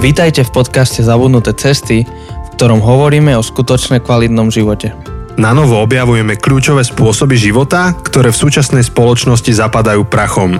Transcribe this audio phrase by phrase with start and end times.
[0.00, 4.96] Vítajte v podcaste Zabudnuté cesty, v ktorom hovoríme o skutočne kvalitnom živote.
[5.36, 10.56] Na novo objavujeme kľúčové spôsoby života, ktoré v súčasnej spoločnosti zapadajú prachom.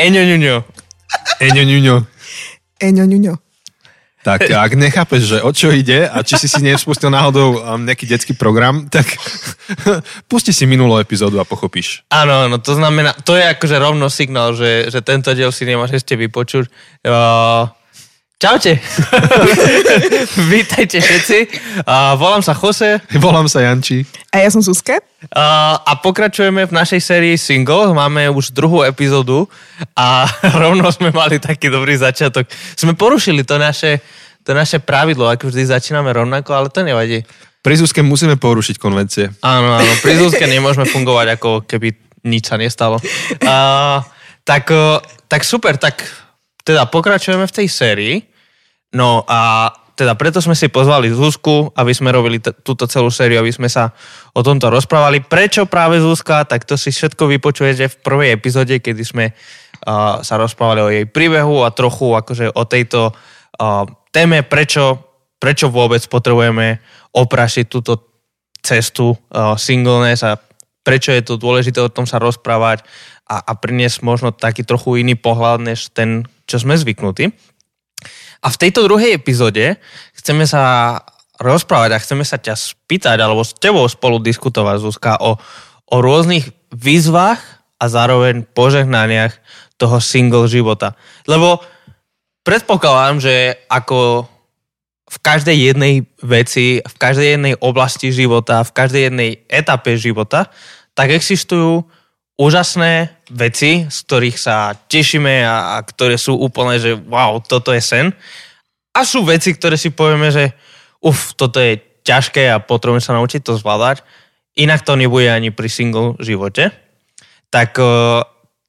[0.00, 0.56] Eňo, ňuňo.
[1.44, 1.96] Eňo, ňuňo.
[2.80, 3.43] Eňo, ňuňo.
[4.24, 8.08] Tak ak nechápeš, že o čo ide a či si si nespustil náhodou um, nejaký
[8.08, 9.04] detský program, tak
[10.32, 12.08] pusti si minulú epizódu a pochopíš.
[12.08, 16.00] Áno, áno, to znamená, to je akože rovno signál, že, že tento diel si nemáš
[16.00, 16.72] ešte vypočuť.
[17.04, 17.68] Uh,
[18.38, 18.76] čaute.
[20.52, 21.38] Vítajte všetci.
[21.86, 23.00] Uh, volám sa Jose.
[23.16, 24.04] Volám sa Janči.
[24.34, 24.98] A ja som Zuzka.
[24.98, 27.94] Uh, a pokračujeme v našej sérii Single.
[27.94, 29.48] Máme už druhú epizódu
[29.96, 30.28] a
[30.62, 32.50] rovno sme mali taký dobrý začiatok.
[32.76, 34.02] Sme porušili to naše,
[34.44, 37.24] to naše pravidlo, ako vždy začíname rovnako, ale to nevadí.
[37.64, 39.32] Pri Zuzke musíme porušiť konvencie.
[39.40, 41.96] Áno, áno, pri Zuzke nemôžeme fungovať, ako keby
[42.28, 43.00] nič sa nestalo.
[43.40, 44.04] Uh,
[44.44, 45.00] tak, uh,
[45.32, 46.23] tak super, tak
[46.64, 48.16] teda pokračujeme v tej sérii.
[48.96, 53.38] No a teda preto sme si pozvali Zuzku, aby sme robili t- túto celú sériu,
[53.38, 53.94] aby sme sa
[54.34, 55.22] o tomto rozprávali.
[55.22, 56.42] Prečo práve Zuzka?
[56.42, 61.06] Tak to si všetko vypočujete v prvej epizóde, kedy sme uh, sa rozprávali o jej
[61.06, 64.98] príbehu a trochu akože o tejto uh, téme, prečo,
[65.38, 66.82] prečo vôbec potrebujeme
[67.14, 68.02] oprašiť túto
[68.58, 70.34] cestu uh, singleness a
[70.84, 72.82] prečo je to dôležité o tom sa rozprávať
[73.24, 77.32] a, a priniesť možno taký trochu iný pohľad, než ten, čo sme zvyknutí.
[78.44, 79.80] A v tejto druhej epizóde
[80.12, 81.00] chceme sa
[81.40, 85.40] rozprávať a chceme sa ťa spýtať, alebo s tebou spolu diskutovať, Zuzka, o,
[85.88, 87.40] o rôznych výzvach
[87.80, 89.34] a zároveň požehnaniach
[89.80, 90.94] toho single života.
[91.24, 91.64] Lebo
[92.46, 93.34] predpokladám, že
[93.66, 94.28] ako
[95.04, 100.50] v každej jednej veci, v každej jednej oblasti života, v každej jednej etape života,
[100.94, 101.86] tak existujú
[102.34, 107.82] úžasné veci, z ktorých sa tešíme a, a ktoré sú úplne, že wow, toto je
[107.82, 108.06] sen.
[108.94, 110.54] A sú veci, ktoré si povieme, že
[111.02, 114.02] uf, toto je ťažké a potrebujeme sa naučiť to zvládať.
[114.54, 116.70] Inak to nebude ani pri single živote.
[117.50, 118.22] Tak, uh,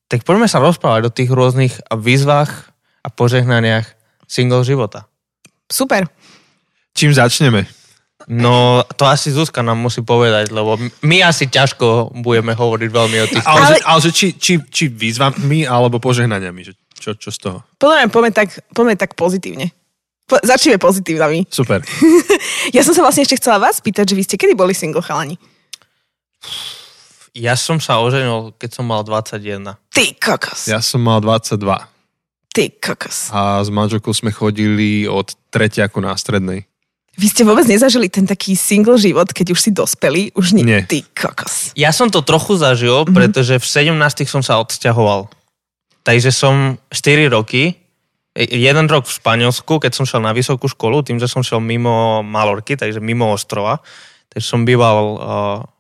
[0.10, 2.74] tak poďme sa rozprávať o tých rôznych výzvach
[3.06, 3.86] a požehnaniach
[4.26, 5.06] single života.
[5.70, 6.10] Super.
[6.98, 7.85] Čím začneme?
[8.26, 13.26] No, to asi Zuzka nám musí povedať, lebo my asi ťažko budeme hovoriť veľmi o
[13.30, 13.46] tých...
[13.46, 13.68] Ale, ale...
[13.70, 16.62] Že, ale že či, či, či výzvami alebo požehnaniami?
[16.66, 17.58] Že čo, čo z toho?
[17.78, 19.70] Podľa mňa poďme tak, poďme tak pozitívne.
[20.26, 21.46] Po, začneme pozitívnami.
[21.54, 21.86] Super.
[22.76, 25.38] ja som sa vlastne ešte chcela vás spýtať, že vy ste kedy boli single chalani?
[27.38, 29.78] Ja som sa oženil, keď som mal 21.
[29.94, 30.66] Ty kokos.
[30.66, 31.62] Ja som mal 22.
[32.56, 33.30] Ty kokos.
[33.30, 36.66] A s manželkou sme chodili od tretiaku na strednej.
[37.16, 40.36] Vy ste vôbec nezažili ten taký single život, keď už si dospeli?
[40.36, 40.68] Už nie.
[40.68, 40.84] Nie.
[40.84, 41.72] Ty kokos.
[41.80, 43.16] Ja som to trochu zažil, mm-hmm.
[43.16, 43.96] pretože v 17
[44.28, 45.32] som sa odsťahoval.
[46.04, 47.80] Takže som 4 roky,
[48.36, 52.20] jeden rok v Španielsku, keď som šiel na vysokú školu, tým, že som šiel mimo
[52.20, 53.80] Malorky, takže mimo ostrova,
[54.30, 55.18] takže som býval uh,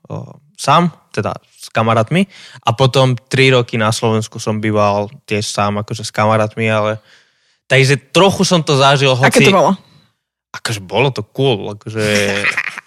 [0.09, 2.28] uh, sám, teda s kamarátmi
[2.63, 7.03] a potom 3 roky na Slovensku som býval tiež sám, akože s kamarátmi, ale
[7.67, 9.13] takže trochu som to zažil.
[9.19, 9.28] Hoci...
[9.28, 9.75] Aké to bolo?
[10.55, 12.03] Akože bolo to cool, akože...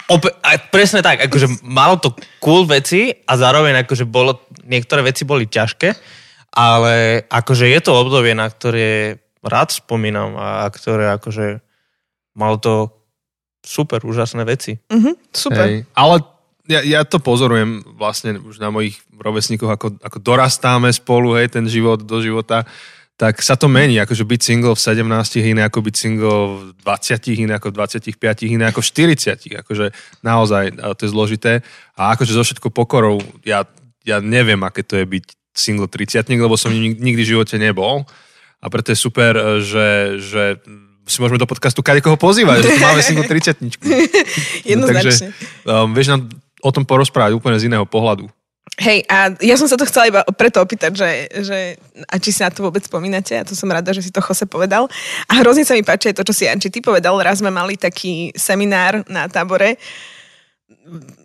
[0.08, 5.28] Ope, a presne tak, akože malo to cool veci a zároveň akože bolo, niektoré veci
[5.28, 5.92] boli ťažké,
[6.56, 11.60] ale akože je to obdobie, na ktoré rád spomínam a ktoré akože
[12.32, 12.88] malo to
[13.60, 14.80] super, úžasné veci.
[14.88, 15.64] Mm-hmm, super.
[15.68, 16.24] Hej, ale
[16.72, 21.68] ja, ja to pozorujem vlastne už na mojich rovesníkoch, ako, ako dorastáme spolu, hej, ten
[21.68, 22.64] život do života
[23.18, 26.38] tak sa to mení, akože byť single v 17 iné ako byť single
[26.70, 27.76] v 20 iné ako v
[28.14, 28.14] 25
[28.46, 28.86] iné ako v
[29.18, 29.86] 40 akože
[30.22, 31.52] naozaj to je zložité
[31.98, 33.66] a akože zo všetko pokorou ja,
[34.06, 38.06] ja neviem, aké to je byť single 30 lebo som nikdy v živote nebol
[38.62, 39.34] a preto je super,
[39.66, 40.62] že, že
[41.08, 43.66] si môžeme do podcastu koho pozývať, že tu máme single 30
[44.70, 44.78] Jednoznačne.
[44.78, 45.10] No, takže
[45.66, 46.20] um, vieš nám
[46.62, 48.30] o tom porozprávať úplne z iného pohľadu.
[48.76, 51.10] Hej, a ja som sa to chcela iba preto opýtať, že,
[51.40, 51.58] že
[52.04, 54.44] a či si na to vôbec spomínate, a to som rada, že si to Jose
[54.44, 54.84] povedal.
[55.30, 57.16] A hrozne sa mi páči to, čo si Anči ty povedal.
[57.18, 59.80] Raz sme mali taký seminár na tábore,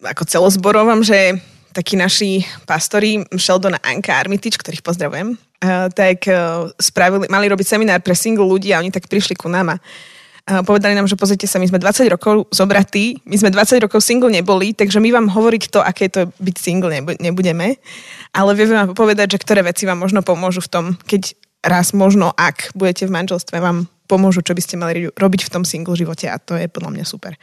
[0.08, 1.36] ako celozborovom, že
[1.74, 5.34] takí naši pastori Sheldon a Anka Armitič, ktorých pozdravujem,
[5.98, 6.38] tak e,
[6.78, 9.82] spravili, mali robiť seminár pre single ľudí a oni tak prišli ku nám a
[10.44, 14.28] povedali nám, že pozrite sa, my sme 20 rokov zobratí, my sme 20 rokov single
[14.28, 17.80] neboli, takže my vám hovoriť to, aké to byť single nebudeme,
[18.36, 21.32] ale vieme vám povedať, že ktoré veci vám možno pomôžu v tom, keď
[21.64, 25.64] raz možno, ak budete v manželstve, vám pomôžu, čo by ste mali robiť v tom
[25.64, 27.40] single živote a to je podľa mňa super.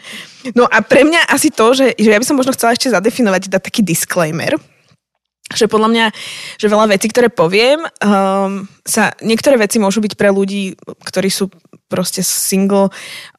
[0.52, 3.48] No a pre mňa asi to, že, že ja by som možno chcela ešte zadefinovať,
[3.48, 4.60] dať taký disclaimer,
[5.50, 6.06] že podľa mňa,
[6.56, 11.50] že veľa vecí, ktoré poviem, um, sa, niektoré veci môžu byť pre ľudí, ktorí sú
[11.90, 12.92] proste single uh,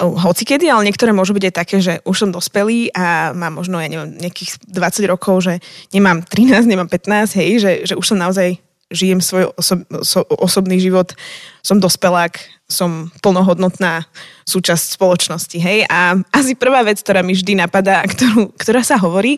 [0.04, 3.88] hocikedy, ale niektoré môžu byť aj také, že už som dospelý a mám možno, ja
[3.88, 5.54] neviem, nejakých 20 rokov, že
[5.96, 8.60] nemám 13, nemám 15, hej, že, že už som naozaj
[8.92, 11.16] žijem svoj oso- oso- osobný život,
[11.64, 12.36] som dospelák,
[12.72, 14.08] som plnohodnotná
[14.48, 15.84] súčasť spoločnosti, hej.
[15.92, 19.36] A asi prvá vec, ktorá mi vždy napadá, ktorú, ktorá sa hovorí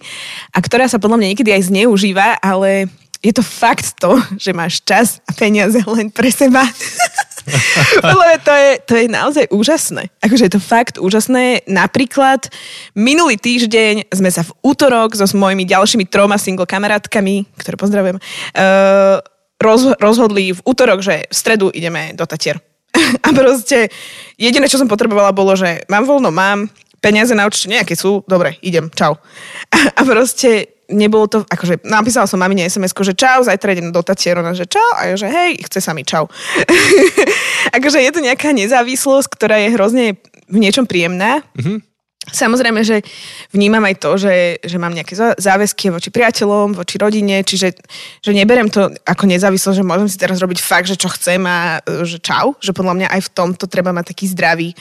[0.54, 2.88] a ktorá sa podľa mňa niekedy aj zneužíva, ale
[3.24, 6.68] je to fakt to, že máš čas a peniaze len pre seba.
[8.04, 10.12] Podľa to je, to je naozaj úžasné.
[10.20, 11.64] Akože je to fakt úžasné.
[11.68, 12.52] Napríklad
[12.96, 18.18] minulý týždeň sme sa v útorok so s mojimi ďalšími troma single kamarátkami, ktoré pozdravujem,
[18.20, 19.24] uh,
[19.64, 22.60] roz, rozhodli v útorok, že v stredu ideme do Tatier.
[23.26, 23.90] A proste
[24.38, 26.70] jediné, čo som potrebovala, bolo, že mám voľno, mám,
[27.04, 29.20] peniaze na určite nejaké sú, dobre, idem, čau.
[29.98, 34.54] A, proste nebolo to, akože napísala som mamine sms že čau, zajtra idem do Tatierona,
[34.54, 36.30] že čau, a ja, že hej, chce sa mi čau.
[37.78, 40.06] akože je to nejaká nezávislosť, ktorá je hrozne
[40.48, 41.42] v niečom príjemná.
[41.56, 41.93] Mm-hmm.
[42.32, 43.04] Samozrejme, že
[43.52, 47.76] vnímam aj to, že, že mám nejaké záväzky voči priateľom, voči rodine, čiže
[48.24, 51.84] že neberem to ako nezávislosť, že môžem si teraz robiť fakt, že čo chcem a
[52.08, 54.72] že čau, že podľa mňa aj v tomto treba mať taký zdravý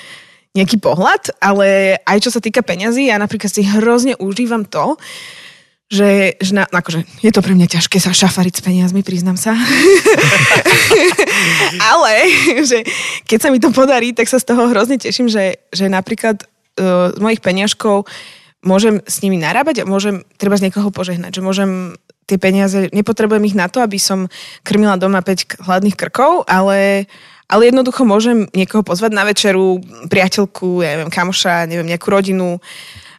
[0.54, 4.94] nejaký pohľad, ale aj čo sa týka peňazí, ja napríklad si hrozne užívam to,
[5.92, 9.52] že, že na, akože, je to pre mňa ťažké sa šafariť s peniazmi, priznám sa.
[11.92, 12.12] Ale
[12.64, 12.80] že
[13.28, 16.48] keď sa mi to podarí, tak sa z toho hrozne teším, že, že napríklad
[16.78, 18.08] z mojich peňažkov
[18.62, 21.98] môžem s nimi narábať a môžem treba z niekoho požehnať, že môžem
[22.30, 24.30] tie peniaze, nepotrebujem ich na to, aby som
[24.62, 27.10] krmila doma 5 hladných krkov, ale,
[27.50, 32.62] ale jednoducho môžem niekoho pozvať na večeru, priateľku, ja neviem, kamoša, neviem, nejakú rodinu,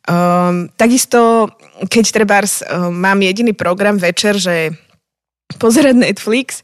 [0.04, 1.48] Um, takisto,
[1.88, 4.76] keď trebárs um, mám jediný program večer, že
[5.64, 6.60] pozerať Netflix,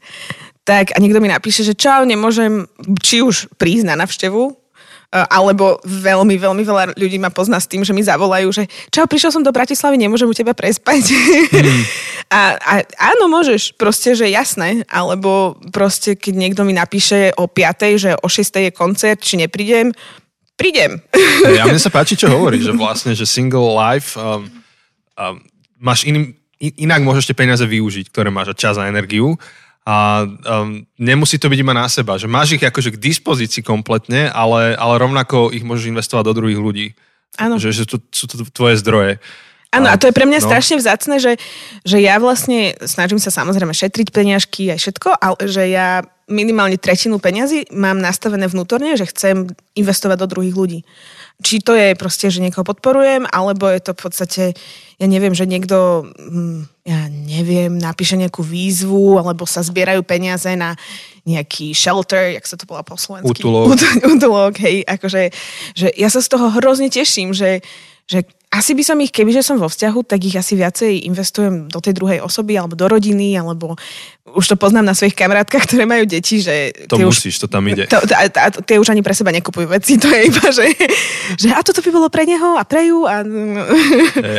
[0.68, 2.68] tak a niekto mi napíše, že čau, nemôžem
[3.00, 4.60] či už prísť na navštevu,
[5.10, 8.64] alebo veľmi, veľmi veľa ľudí ma pozná s tým, že mi zavolajú, že
[8.94, 11.10] čau, prišiel som do Bratislavy, nemôžem u teba prespať.
[11.50, 11.84] Mm.
[12.38, 12.74] a, a
[13.18, 18.28] áno, môžeš, proste, že jasné, alebo proste, keď niekto mi napíše o 5, že o
[18.30, 19.98] 6 je koncert, či neprídem,
[20.54, 21.02] prídem.
[21.58, 24.46] Ja mne sa páči, čo hovorí, že vlastne, že single life um,
[25.18, 25.42] um,
[25.82, 29.42] máš iným, inak môžeš tie peniaze využiť, ktoré máš a čas a energiu
[29.88, 34.30] a um, nemusí to byť iba na seba, že máš ich akože k dispozícii kompletne,
[34.30, 36.88] ale, ale rovnako ich môžeš investovať do druhých ľudí.
[37.40, 37.56] Áno.
[37.58, 39.24] Že, že to, sú to tvoje zdroje.
[39.70, 40.46] Áno, a to je pre mňa no.
[40.50, 41.38] strašne vzácne, že,
[41.86, 47.22] že ja vlastne snažím sa samozrejme šetriť peniažky aj všetko, ale že ja minimálne tretinu
[47.22, 50.80] peňazí mám nastavené vnútorne, že chcem investovať do druhých ľudí.
[51.40, 54.44] Či to je proste, že niekoho podporujem, alebo je to v podstate,
[54.98, 60.74] ja neviem, že niekto, hm, ja neviem, napíše nejakú výzvu, alebo sa zbierajú peniaze na
[61.30, 63.46] nejaký shelter, jak sa to bola po slovensky.
[63.46, 63.78] Utulok.
[64.18, 65.30] Utulok, hej, akože,
[65.78, 67.62] že ja sa z toho hrozne teším, že,
[68.10, 71.78] že asi by som ich, kebyže som vo vzťahu, tak ich asi viacej investujem do
[71.78, 73.78] tej druhej osoby, alebo do rodiny, alebo
[74.26, 76.74] už to poznám na svojich kamarátkach, ktoré majú deti, že...
[76.90, 77.86] To musíš, už, to tam ide.
[77.86, 80.66] To, to, a, tie už ani pre seba nekupujú veci, to je iba, že,
[81.38, 83.06] že a toto by bolo pre neho a pre ju.
[83.06, 83.22] A...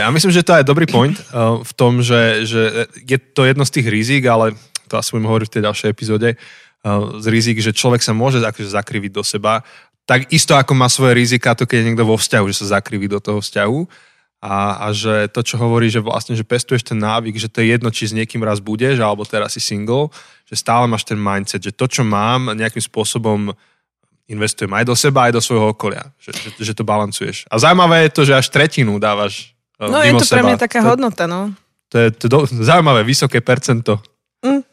[0.02, 3.62] Ja myslím, že to je dobrý point uh, v tom, že, že je to jedno
[3.62, 4.58] z tých rizik, ale
[4.90, 8.42] to asi budem hovoriť v tej ďalšej epizóde, uh, z rizik, že človek sa môže
[8.42, 9.62] akože zakriviť do seba
[10.10, 13.06] tak isto ako má svoje rizika to, keď je niekto vo vzťahu, že sa zakriví
[13.06, 14.10] do toho vzťahu.
[14.42, 17.76] A, a že to, čo hovorí, že vlastne, že pestuješ ten návyk, že to je
[17.76, 20.10] jedno, či s niekým raz budeš, alebo teraz si single,
[20.50, 23.54] že stále máš ten mindset, že to, čo mám, nejakým spôsobom
[24.26, 26.10] investujem aj do seba, aj do svojho okolia.
[26.18, 27.46] Že, že, že to balancuješ.
[27.46, 30.82] A zaujímavé je to, že až tretinu dávaš uh, No je to pre mňa taká
[30.82, 31.54] to, hodnota, no.
[31.94, 34.02] To je, to je do, zaujímavé, vysoké percento.
[34.42, 34.66] Mm.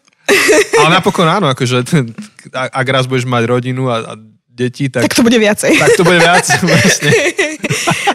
[0.82, 1.86] Ale napokon áno, akože
[2.82, 5.06] ak raz budeš mať rodinu a, a detí, tak...
[5.06, 5.78] Tak to bude viacej.
[5.78, 7.14] Tak to bude viac, vlastne.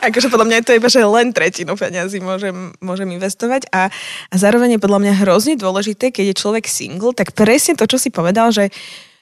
[0.02, 3.86] akože podľa mňa je to iba, že len tretinu peniazy môžem, môžem investovať a,
[4.28, 8.02] a zároveň je podľa mňa hrozne dôležité, keď je človek single, tak presne to, čo
[8.02, 8.74] si povedal, že,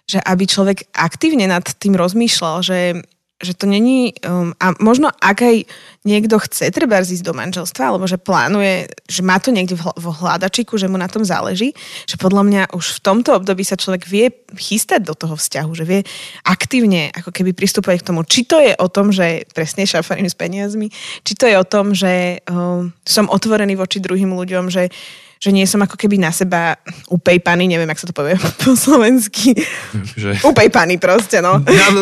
[0.08, 2.78] že aby človek aktívne nad tým rozmýšľal, že
[3.40, 5.56] že to není, um, a možno ak aj
[6.04, 9.96] niekto chce treba ísť do manželstva, alebo že plánuje, že má to niekde v, hl-
[9.96, 11.72] hľadačiku, že mu na tom záleží,
[12.04, 14.28] že podľa mňa už v tomto období sa človek vie
[14.60, 16.00] chystať do toho vzťahu, že vie
[16.44, 20.36] aktívne ako keby pristupovať k tomu, či to je o tom, že presne šafarím s
[20.36, 20.92] peniazmi,
[21.24, 24.92] či to je o tom, že um, som otvorený voči druhým ľuďom, že
[25.40, 26.76] že nie som ako keby na seba
[27.08, 29.56] upejpaný, neviem, jak sa to povie po slovensky.
[30.12, 30.44] Že...
[30.44, 31.56] Upejpaný proste, no.
[31.64, 32.00] No,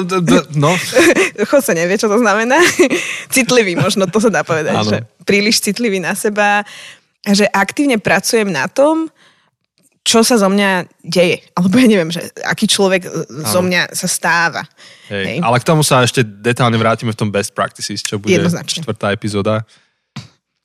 [0.58, 0.70] no.
[1.48, 2.58] Chod sa nevie, čo to znamená.
[3.34, 4.74] citlivý možno, to sa dá povedať.
[4.82, 6.66] Že príliš citlivý na seba.
[7.22, 9.06] A že aktívne pracujem na tom,
[10.02, 11.38] čo sa zo mňa deje.
[11.54, 13.10] Alebo ja neviem, že aký človek e,
[13.44, 14.64] zo mňa sa stáva.
[15.12, 15.24] Hej.
[15.36, 15.38] Hej.
[15.44, 18.34] Ale k tomu sa ešte detálne vrátime v tom Best Practices, čo bude
[18.66, 19.68] štvrtá epizóda.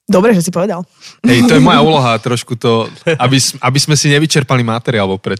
[0.04, 0.84] Dobre, že si povedal.
[1.24, 5.40] Hej, to je moja úloha, trošku to, aby, aby sme si nevyčerpali materiál vopred.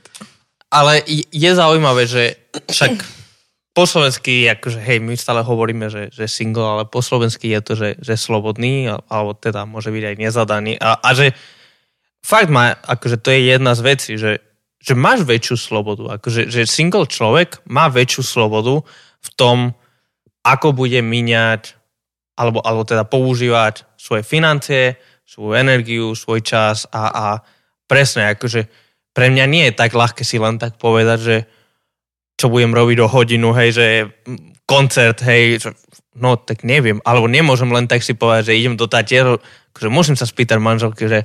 [0.72, 3.24] Ale je zaujímavé, že však
[3.74, 7.74] po slovensky, akože hej, my stále hovoríme, že, že single, ale po slovensky je to,
[7.74, 10.74] že, že slobodný, alebo teda môže byť aj nezadaný.
[10.78, 11.34] A, a že
[12.22, 14.46] fakt má, akože to je jedna z vecí, že,
[14.78, 16.22] že máš väčšiu slobodu.
[16.22, 18.86] Akože, že single človek má väčšiu slobodu
[19.26, 19.58] v tom,
[20.46, 21.74] ako bude míňať,
[22.38, 27.26] alebo, alebo teda používať svoje financie, svoju energiu, svoj čas a, a
[27.88, 28.68] presne, akože
[29.16, 31.38] pre mňa nie je tak ľahké si len tak povedať, že
[32.36, 33.86] čo budem robiť o hodinu, hej, že
[34.68, 35.72] koncert, hej, že,
[36.20, 39.40] no tak neviem, alebo nemôžem len tak si povedať, že idem do Tatieru,
[39.72, 41.20] akože musím sa spýtať manželky, že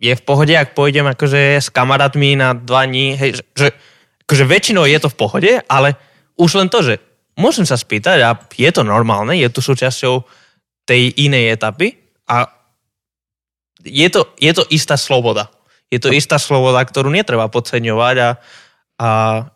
[0.00, 3.68] je v pohode, ak pôjdem akože s kamarátmi na dva dní, hej, že, že
[4.26, 5.94] akože väčšinou je to v pohode, ale
[6.40, 6.98] už len to, že
[7.36, 10.39] môžem sa spýtať a je to normálne, je to súčasťou
[10.90, 11.94] tej inej etapy
[12.26, 12.50] a
[13.86, 15.54] je to, je to istá sloboda.
[15.86, 18.30] Je to istá sloboda, ktorú netreba podceňovať a,
[18.98, 19.08] a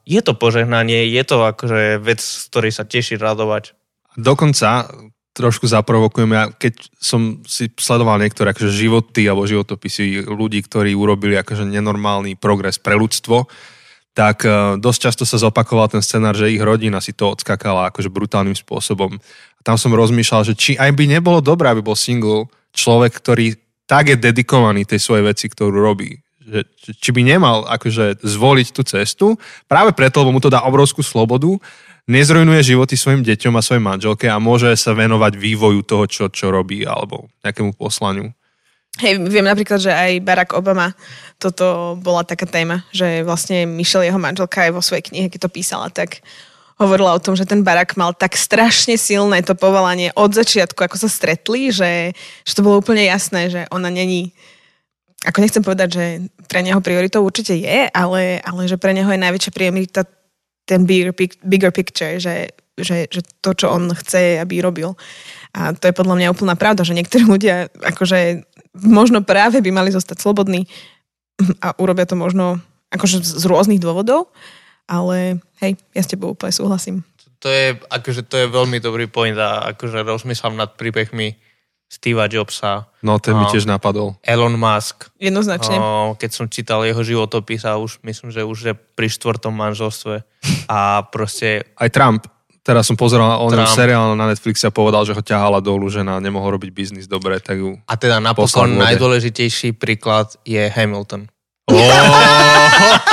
[0.07, 3.75] je to požehnanie, je to akože vec, z ktorej sa teší radovať.
[4.15, 4.87] Dokonca
[5.35, 6.31] trošku zaprovokujem.
[6.31, 12.39] Ja keď som si sledoval niektoré akože životy alebo životopisy ľudí, ktorí urobili akože nenormálny
[12.39, 13.51] progres pre ľudstvo,
[14.15, 18.15] tak uh, dosť často sa zopakoval ten scenár, že ich rodina si to odskakala akože
[18.15, 19.19] brutálnym spôsobom.
[19.65, 23.57] Tam som rozmýšľal, že či aj by nebolo dobré, aby bol single človek, ktorý
[23.89, 26.21] tak je dedikovaný tej svojej veci, ktorú robí.
[26.45, 26.61] Že,
[27.01, 29.27] či by nemal akože zvoliť tú cestu,
[29.65, 31.57] práve preto, lebo mu to dá obrovskú slobodu,
[32.05, 36.53] nezrujnuje životy svojim deťom a svojej manželke a môže sa venovať vývoju toho, čo, čo
[36.53, 38.29] robí alebo nejakému poslaniu.
[39.01, 40.95] Hej, viem napríklad, že aj Barack Obama,
[41.43, 45.51] toto bola taká téma, že vlastne Michelle, jeho manželka, aj vo svojej knihe, keď to
[45.51, 46.23] písala, tak
[46.79, 50.97] hovorila o tom, že ten Barack mal tak strašne silné to povolanie od začiatku, ako
[50.99, 54.35] sa stretli, že, že to bolo úplne jasné, že ona není
[55.25, 56.05] ako nechcem povedať, že
[56.53, 60.05] pre neho prioritou určite je, ale, ale že pre neho je najväčšia priorita
[60.69, 64.93] ten bigger, bigger picture, že, že, že to, čo on chce, aby robil.
[65.57, 68.45] A to je podľa mňa úplná pravda, že niektorí ľudia akože
[68.85, 70.69] možno práve by mali zostať slobodní
[71.65, 72.61] a urobia to možno
[72.93, 74.31] akože z rôznych dôvodov,
[74.89, 77.05] ale hej, ja s tebou úplne súhlasím.
[77.45, 81.37] To je, akože to je veľmi dobrý point a akože rozmýšľam nad príbehmi
[81.95, 82.89] Steva Jobsa.
[83.05, 84.17] No, ten mi tiež napadol.
[84.25, 85.13] Elon Musk.
[85.21, 85.77] Jednoznačne.
[85.79, 90.25] O, keď som čítal jeho životopis a už myslím, že už je pri štvrtom manželstve
[90.67, 91.69] a proste...
[91.77, 92.27] Aj Trump.
[92.65, 96.01] Teraz som pozeral o ňom seriál na Netflixe a povedal, že ho ťahala dolu, že
[96.01, 101.29] na nemohol robiť biznis dobre, tak ju A teda napokon najdôležitejší príklad je Hamilton.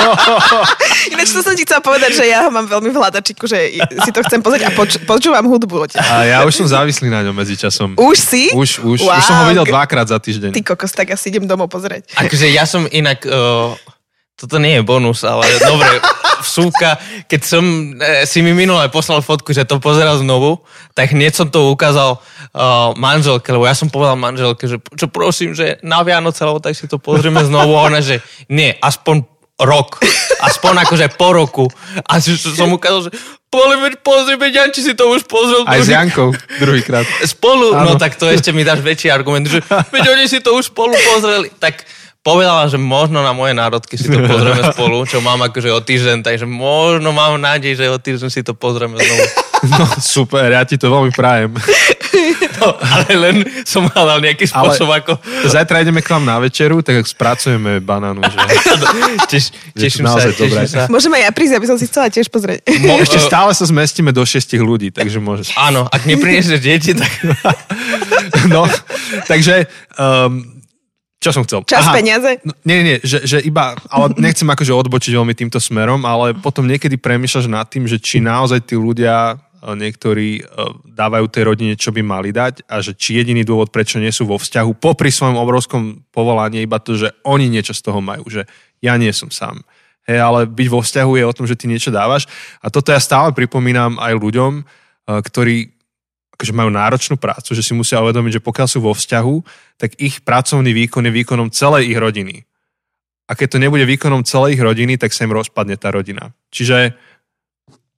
[0.02, 0.08] Oh.
[1.22, 4.10] Ináč to som ti chcela povedať, že ja ho mám veľmi v hľadačiku, že si
[4.10, 5.86] to chcem pozrieť a poč- počúvam hudbu.
[5.94, 7.94] A ja už som závislý na ňom medzi časom.
[7.94, 8.50] Už si?
[8.50, 9.06] Už, už.
[9.06, 9.14] Wow.
[9.14, 10.50] Už som ho videl dvakrát za týždeň.
[10.50, 12.10] Ty kokos, tak asi idem domov pozrieť.
[12.18, 13.22] Akože ja som inak...
[13.22, 13.78] Uh,
[14.34, 16.02] toto nie je bonus, ale dobre,
[16.42, 16.98] vsúka,
[17.30, 17.62] keď som
[17.94, 20.58] e, si mi minulé poslal fotku, že to pozeral znovu,
[20.98, 25.54] tak hneď som to ukázal uh, manželke, lebo ja som povedal manželke, že čo prosím,
[25.54, 28.18] že na Vianoce, lebo tak si to pozrieme znovu, a ona, že
[28.50, 29.31] nie, aspoň
[29.64, 29.98] rok,
[30.42, 31.64] aspoň akože po roku.
[32.06, 33.12] A som ukázal, že
[33.52, 35.68] poďme, pozrieme, Janči si to už pozrel.
[35.68, 37.04] Aj s Jankou druhýkrát.
[37.28, 37.94] Spolu, ano.
[37.94, 39.60] no tak to ešte mi dáš väčší argument, že
[39.92, 41.52] veď oni si to už spolu pozreli.
[41.60, 41.84] Tak
[42.22, 46.22] povedala, že možno na moje národky si to pozrieme spolu, čo mám akože o týždeň,
[46.22, 49.24] takže možno mám nádej, že o týždeň si to pozrieme znovu.
[49.62, 51.54] No super, ja ti to veľmi prajem.
[52.62, 55.12] No, ale len som hľadal nejaký spôsob, ale ako...
[55.50, 58.38] Zajtra ideme k vám na večeru, tak spracujeme banánu, že...
[59.32, 60.86] Teš, teším, sa, teším sa.
[60.86, 62.62] Môžem aj ja prísť, aby som si chcela tiež pozrieť.
[62.86, 65.56] Mo, ešte stále sa zmestíme do šestich ľudí, takže môžeš.
[65.58, 67.10] Áno, ak nepriniesieš deti, tak...
[68.54, 68.68] no,
[69.26, 69.66] takže
[69.98, 70.62] um,
[71.22, 71.62] čo som chcel?
[71.70, 72.42] Čas, Aha, peniaze?
[72.42, 76.66] No, nie, nie, že, že iba, ale nechcem akože odbočiť veľmi týmto smerom, ale potom
[76.66, 80.42] niekedy premýšľaš nad tým, že či naozaj tí ľudia e, niektorí e,
[80.90, 84.26] dávajú tej rodine, čo by mali dať a že či jediný dôvod, prečo nie sú
[84.26, 88.50] vo vzťahu, popri svojom obrovskom povolaní, iba to, že oni niečo z toho majú, že
[88.82, 89.62] ja nie som sám.
[90.02, 92.26] Hej, ale byť vo vzťahu je o tom, že ty niečo dávaš.
[92.58, 94.62] A toto ja stále pripomínam aj ľuďom, e,
[95.06, 95.70] ktorí
[96.34, 99.36] akože majú náročnú prácu, že si musia uvedomiť, že pokiaľ sú vo vzťahu,
[99.78, 102.42] tak ich pracovný výkon je výkonom celej ich rodiny.
[103.30, 106.34] A keď to nebude výkonom celej ich rodiny, tak sa im rozpadne tá rodina.
[106.50, 106.98] Čiže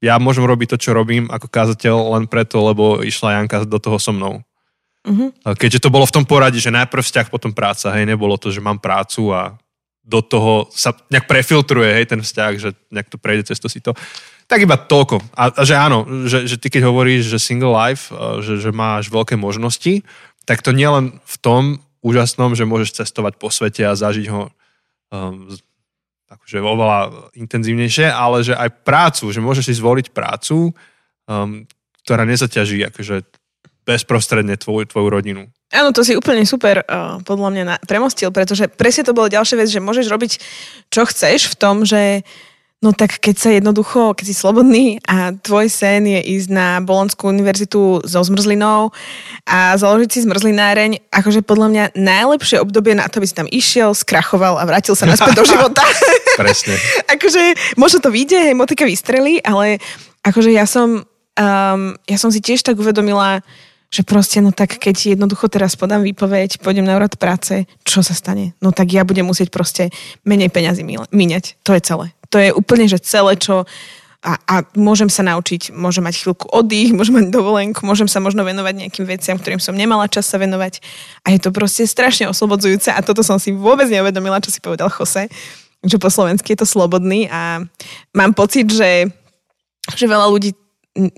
[0.04, 3.96] ja môžem robiť to, čo robím ako kázateľ len preto, lebo išla Janka do toho
[3.96, 4.44] so mnou.
[5.04, 5.32] Uh-huh.
[5.56, 8.60] Keďže to bolo v tom poradí, že najprv vzťah, potom práca, hej, nebolo to, že
[8.60, 9.56] mám prácu a
[10.04, 13.80] do toho sa nejak prefiltruje, hej, ten vzťah, že nejak to prejde cez to si
[13.80, 13.96] to.
[14.44, 15.24] Tak iba toľko.
[15.32, 18.12] A, a že áno, že, že ty keď hovoríš, že single life,
[18.44, 20.04] že, že máš veľké možnosti,
[20.44, 21.62] tak to nie len v tom
[22.04, 24.52] úžasnom, že môžeš cestovať po svete a zažiť ho
[25.08, 25.48] um,
[26.36, 26.98] akože oveľa
[27.38, 30.70] intenzívnejšie, ale že aj prácu, že môžeš si zvoliť prácu,
[31.30, 31.64] um,
[32.04, 33.24] ktorá nezaťaží akože
[33.84, 35.42] bezprostredne tvoju, tvoju rodinu.
[35.74, 39.60] Áno, to si úplne super uh, podľa mňa na, premostil, pretože presne to bolo ďalšia
[39.60, 40.32] vec, že môžeš robiť
[40.88, 42.24] čo chceš v tom, že
[42.82, 47.32] No tak keď sa jednoducho, keď si slobodný a tvoj sen je ísť na Bolonskú
[47.32, 48.92] univerzitu so zmrzlinou
[49.48, 53.96] a založiť si zmrzlináreň, akože podľa mňa najlepšie obdobie na to, aby si tam išiel,
[53.96, 55.80] skrachoval a vrátil sa naspäť do života.
[56.36, 56.76] Presne.
[57.16, 57.42] akože
[57.80, 59.80] možno to vyjde, hej, motika vystrelí, ale
[60.20, 61.08] akože ja som,
[61.40, 63.40] um, ja som si tiež tak uvedomila,
[63.94, 68.10] že proste, no tak keď jednoducho teraz podám výpoveď, pôjdem na úrad práce, čo sa
[68.10, 68.58] stane?
[68.58, 69.94] No tak ja budem musieť proste
[70.26, 70.82] menej peňazí
[71.14, 71.62] míňať.
[71.62, 72.06] To je celé.
[72.32, 73.68] To je úplne, že celé, čo
[74.24, 78.42] a, a môžem sa naučiť, môžem mať chvíľku oddych, môžem mať dovolenku, môžem sa možno
[78.42, 80.80] venovať nejakým veciam, ktorým som nemala čas sa venovať.
[81.28, 84.88] A je to proste strašne oslobodzujúce a toto som si vôbec neuvedomila, čo si povedal
[84.88, 85.28] Jose,
[85.84, 87.60] že po slovensky je to slobodný a
[88.16, 89.12] mám pocit, že,
[89.92, 90.56] že veľa ľudí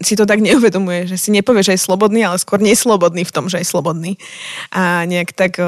[0.00, 3.52] si to tak neuvedomuje, že si nepovie, že je slobodný, ale skôr neslobodný v tom,
[3.52, 4.16] že je slobodný.
[4.72, 5.60] A nejak tak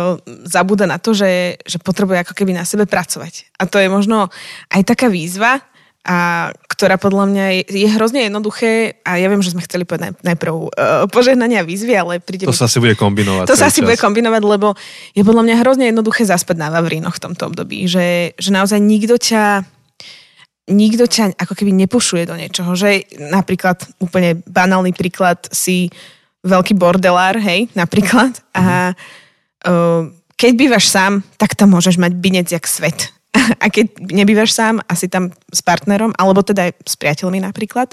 [0.48, 3.52] zabúda na to, že, že potrebuje ako keby na sebe pracovať.
[3.60, 4.32] A to je možno
[4.72, 5.60] aj taká výzva,
[6.08, 10.16] a ktorá podľa mňa je, je hrozne jednoduché a ja viem, že sme chceli povedať
[10.24, 10.70] najprv uh,
[11.12, 12.48] požehnania a výzvy, ale príde...
[12.48, 13.44] To sa asi bude kombinovať.
[13.44, 14.72] To sa asi bude kombinovať, lebo
[15.12, 19.20] je podľa mňa hrozne jednoduché zaspať na Vavrínoch v tomto období, že, že naozaj nikto
[19.20, 19.68] ťa
[20.68, 25.88] nikto ťa ako keby nepušuje do niečoho, že napríklad úplne banálny príklad si
[26.44, 30.06] veľký bordelár, hej, napríklad a uh,
[30.38, 33.10] keď bývaš sám, tak tam môžeš mať binec jak svet.
[33.62, 37.92] A keď nebývaš sám a si tam s partnerom, alebo teda aj s priateľmi napríklad,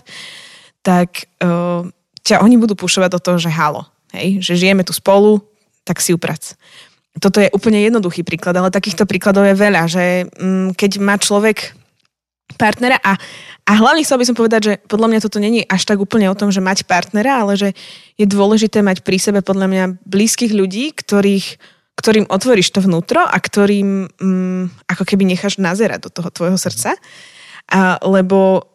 [0.80, 1.84] tak uh,
[2.24, 3.84] ťa oni budú pušovať do toho, že halo,
[4.16, 5.44] hej, že žijeme tu spolu,
[5.84, 6.56] tak si uprac.
[7.20, 10.06] Toto je úplne jednoduchý príklad, ale takýchto príkladov je veľa, že
[10.40, 11.76] um, keď má človek
[12.56, 13.16] partnera a,
[13.66, 16.38] a hlavne chcel by som povedať, že podľa mňa toto není až tak úplne o
[16.38, 17.70] tom, že mať partnera, ale že
[18.20, 21.58] je dôležité mať pri sebe podľa mňa blízkych ľudí, ktorých,
[21.98, 27.00] ktorým otvoríš to vnútro a ktorým mm, ako keby necháš nazerať do toho tvojho srdca.
[27.72, 28.70] A, lebo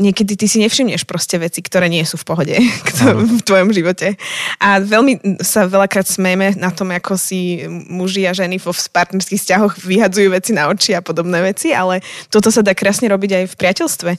[0.00, 2.56] niekedy ty si nevšimneš proste veci, ktoré nie sú v pohode
[3.36, 4.16] v tvojom živote.
[4.56, 9.74] A veľmi sa veľakrát smejeme na tom, ako si muži a ženy vo partnerských vzťahoch
[9.84, 12.00] vyhadzujú veci na oči a podobné veci, ale
[12.32, 14.10] toto sa dá krásne robiť aj v priateľstve.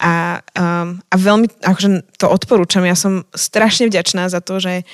[0.00, 2.88] A, um, a veľmi akože to odporúčam.
[2.88, 4.88] Ja som strašne vďačná za to, že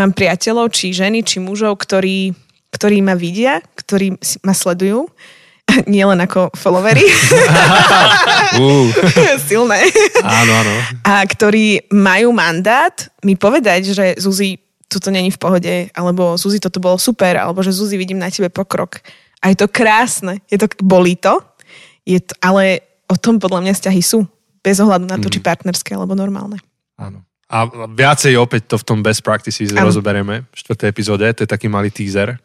[0.00, 2.32] mám priateľov, či ženy, či mužov, ktorí,
[2.72, 5.12] ktorí ma vidia, ktorí ma sledujú
[5.90, 7.04] nie len ako followery.
[8.60, 8.86] uh.
[9.48, 9.80] Silné.
[10.22, 10.74] Áno, áno.
[11.04, 16.78] A ktorí majú mandát mi povedať, že Zuzi, toto není v pohode, alebo Zuzi, toto
[16.78, 19.02] bolo super, alebo že Zuzi, vidím na tebe pokrok.
[19.42, 20.40] A je to krásne.
[20.48, 21.42] Je to, bolí to,
[22.08, 24.24] je to, ale o tom podľa mňa vzťahy sú.
[24.64, 25.32] Bez ohľadu na to, mm.
[25.36, 26.56] či partnerské alebo normálne.
[26.96, 27.20] Áno.
[27.52, 29.92] A viacej opäť to v tom best practices ano.
[29.92, 30.88] rozoberieme v 4.
[30.88, 32.40] epizóde, to je taký malý teaser.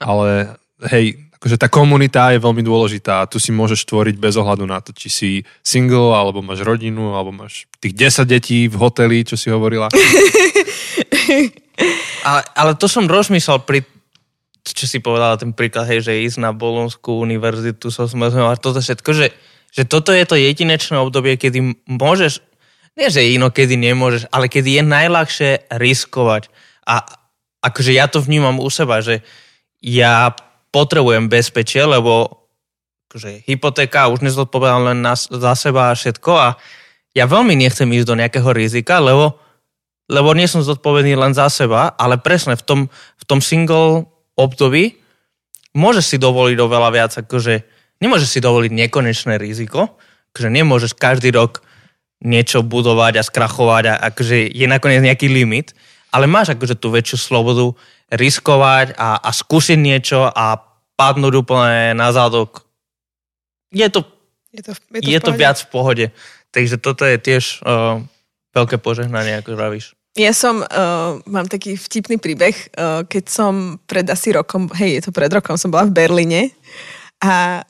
[0.00, 0.56] Ale
[0.88, 4.96] hej, akože tá komunita je veľmi dôležitá tu si môžeš tvoriť bez ohľadu na to,
[4.96, 9.50] či si single, alebo máš rodinu, alebo máš tých 10 detí v hoteli, čo si
[9.50, 9.90] hovorila.
[12.28, 13.82] ale, ale to som rozmyslel pri
[14.64, 18.80] čo si povedala ten príklad, hej, že ísť na Bolonskú univerzitu so smrznou a toto
[18.80, 19.36] všetko, že,
[19.68, 22.40] že toto je to jedinečné obdobie, kedy môžeš,
[22.96, 26.48] nie že inokedy nemôžeš, ale kedy je najľahšie riskovať.
[26.88, 27.04] A
[27.60, 29.20] akože ja to vnímam u seba, že
[29.84, 30.32] ja
[30.74, 32.42] potrebujem bezpečie, lebo
[33.06, 36.58] akože, hypotéka už nezodpovedám len na, za seba a všetko a
[37.14, 39.38] ja veľmi nechcem ísť do nejakého rizika, lebo,
[40.10, 44.98] lebo nie som zodpovedný len za seba, ale presne v tom, v tom single období
[45.78, 47.54] môžeš si dovoliť oveľa viac, akože
[48.02, 49.94] nemôžeš si dovoliť nekonečné riziko,
[50.34, 51.62] akože nemôžeš každý rok
[52.18, 55.70] niečo budovať a skrachovať a akože je nakoniec nejaký limit,
[56.10, 57.78] ale máš akože tú väčšiu slobodu
[58.14, 60.58] riskovať a, a skúsiť niečo a
[60.94, 62.62] padnúť úplne na zádok.
[63.74, 64.06] Je to,
[64.54, 66.06] je to, je to, je to viac v pohode.
[66.54, 67.98] Takže toto je tiež uh,
[68.54, 69.98] veľké požehnanie, ako vravíš.
[70.14, 75.10] Ja som, uh, mám taký vtipný príbeh, uh, keď som pred asi rokom, hej, je
[75.10, 76.54] to pred rokom, som bola v Berlíne
[77.18, 77.66] a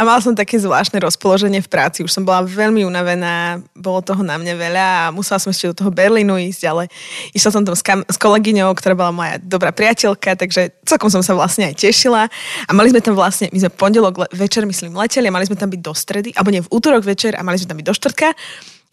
[0.00, 2.00] a mala som také zvláštne rozpoloženie v práci.
[2.00, 5.76] Už som bola veľmi unavená, bolo toho na mňa veľa a musela som ešte do
[5.76, 6.88] toho Berlínu ísť, ale
[7.36, 11.20] išla som tam s, kam- s kolegyňou, ktorá bola moja dobrá priateľka, takže celkom som
[11.20, 12.32] sa vlastne aj tešila.
[12.64, 15.60] A mali sme tam vlastne, my sme pondelok le- večer, myslím, leteli a mali sme
[15.60, 17.92] tam byť do stredy, alebo nie, v útorok večer a mali sme tam byť do
[17.92, 18.32] štvrtka.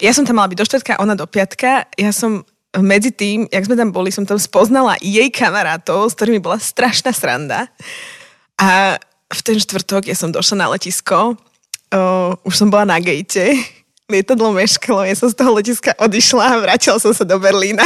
[0.04, 1.88] Ja som tam mala byť do štvrtka, ona do piatka.
[1.96, 2.44] Ja som
[2.76, 7.16] medzi tým, jak sme tam boli, som tam spoznala jej kamarátov, s ktorými bola strašná
[7.16, 7.72] sranda.
[8.60, 13.52] A v ten štvrtok ja som došla na letisko, uh, už som bola na gejte,
[14.08, 17.84] lietadlo meškalo, ja som z toho letiska odišla a vrátila som sa do Berlína.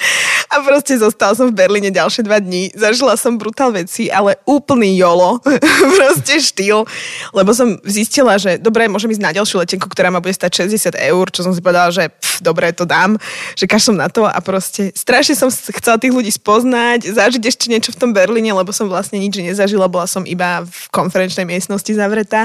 [0.52, 2.76] a proste zostala som v Berlíne ďalšie dva dní.
[2.76, 5.40] Zažila som brutál veci, ale úplný jolo.
[5.96, 6.84] proste štýl.
[7.32, 10.92] Lebo som zistila, že dobre, môžem ísť na ďalšiu letenku, ktorá ma bude stať 60
[10.92, 13.16] eur, čo som si povedala, že pf, dobre, to dám,
[13.56, 17.96] že kašlom na to a proste strašne som chcela tých ľudí spoznať, zažiť ešte niečo
[17.96, 22.44] v tom Berlíne, lebo som vlastne nič nezažila, bola som iba v konferenčnej miestnosti zavretá.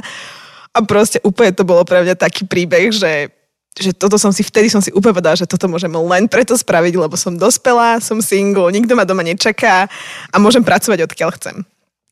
[0.78, 3.34] A proste úplne to bolo pre mňa taký príbeh, že
[3.78, 6.98] že toto som si, vtedy som si úplne povedala, že toto môžem len preto spraviť,
[6.98, 9.86] lebo som dospelá, som single, nikto ma doma nečaká
[10.34, 11.62] a môžem pracovať odkiaľ chcem.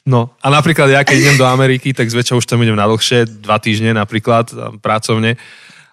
[0.06, 0.30] No.
[0.45, 3.58] A napríklad ja keď idem do Ameriky, tak zväčša už tam idem na dlhšie, dva
[3.58, 5.41] týždne napríklad pracovne.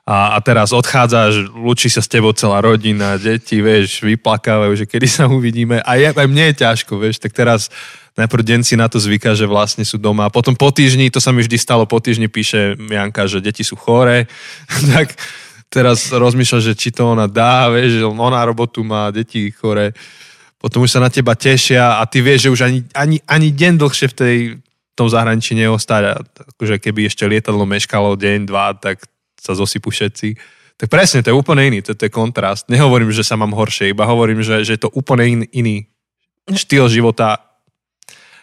[0.05, 5.07] A, a teraz odchádzaš, ľučí sa s tebou celá rodina, deti, vieš, vyplakávajú, že kedy
[5.09, 5.79] sa uvidíme.
[5.87, 7.71] A je, aj mne je ťažko, vieš, tak teraz
[8.16, 10.29] najprv deň si na to zvyká, že vlastne sú doma.
[10.29, 13.64] A potom po týždni, to sa mi vždy stalo, po týždni píše Janka, že deti
[13.64, 14.29] sú chore.
[14.94, 15.16] tak
[15.72, 19.96] teraz rozmýšľa, že či to ona dá, vieš, že ona robotu má, deti chore.
[20.61, 23.83] Potom už sa na teba tešia a ty vieš, že už ani, ani, ani deň
[23.83, 24.37] dlhšie v tej,
[24.94, 26.03] tom zahraničí neostať.
[26.05, 26.12] A
[26.55, 29.03] akože keby ešte lietadlo meškalo deň, dva, tak
[29.40, 30.37] sa zosypú všetci.
[30.79, 32.68] Tak presne, to je úplne iný, to, to je kontrast.
[32.68, 35.77] Nehovorím, že sa mám horšie, iba hovorím, že, že je to úplne in, iný
[36.51, 37.38] štýl života